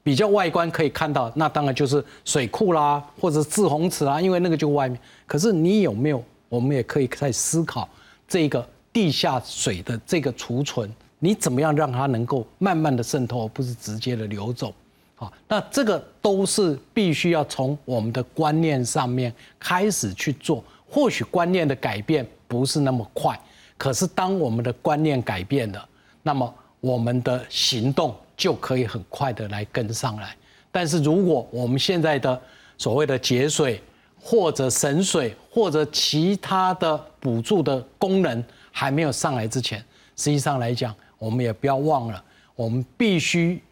[0.03, 4.99] 比较外观可以看到，那当然就是水库啦，或者是滞洪池啦，因为那个就外面。
[5.27, 6.25] 可是你有没有？
[6.49, 7.89] 我们也可以在思考。
[8.29, 14.73] 这个地下水的这个储存，你怎么样让它能够慢慢的渗透，而不是直接的流走？
[15.17, 20.63] 好，那这个都是必须要从我们的观念上面开始去做。
[20.89, 23.39] 或许观念的改变不是那么快，
[23.77, 25.89] 可是当我们的观念改变了，
[26.23, 30.37] 那么我们的行动就可以很快的来跟上来。
[30.71, 32.41] 但是如果我们现在的
[32.79, 33.81] 所谓的节水，
[34.21, 39.79] 或者省水，或者其他的补助的功能还没有上来之前，
[40.15, 42.23] 实际上来讲，我们也不要忘了，
[42.55, 43.63] 我们必须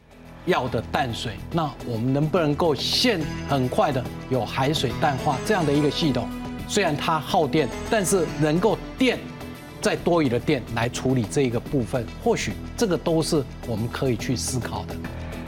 [0.46, 1.32] 要的淡水。
[1.52, 6.28] 那我们能不能够现很快的有海水淡化这样的一个系统？
[6.66, 9.18] 虽然它耗电，但是能够电
[9.80, 14.94] 再多余的电来处理这一个部分，或许这个都是我们可以去思考的。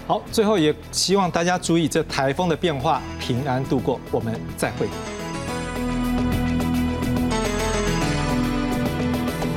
[0.06, 3.98] 好，最后也希望大家注意这台风的变化，平安度过。
[4.12, 4.86] 我们再会。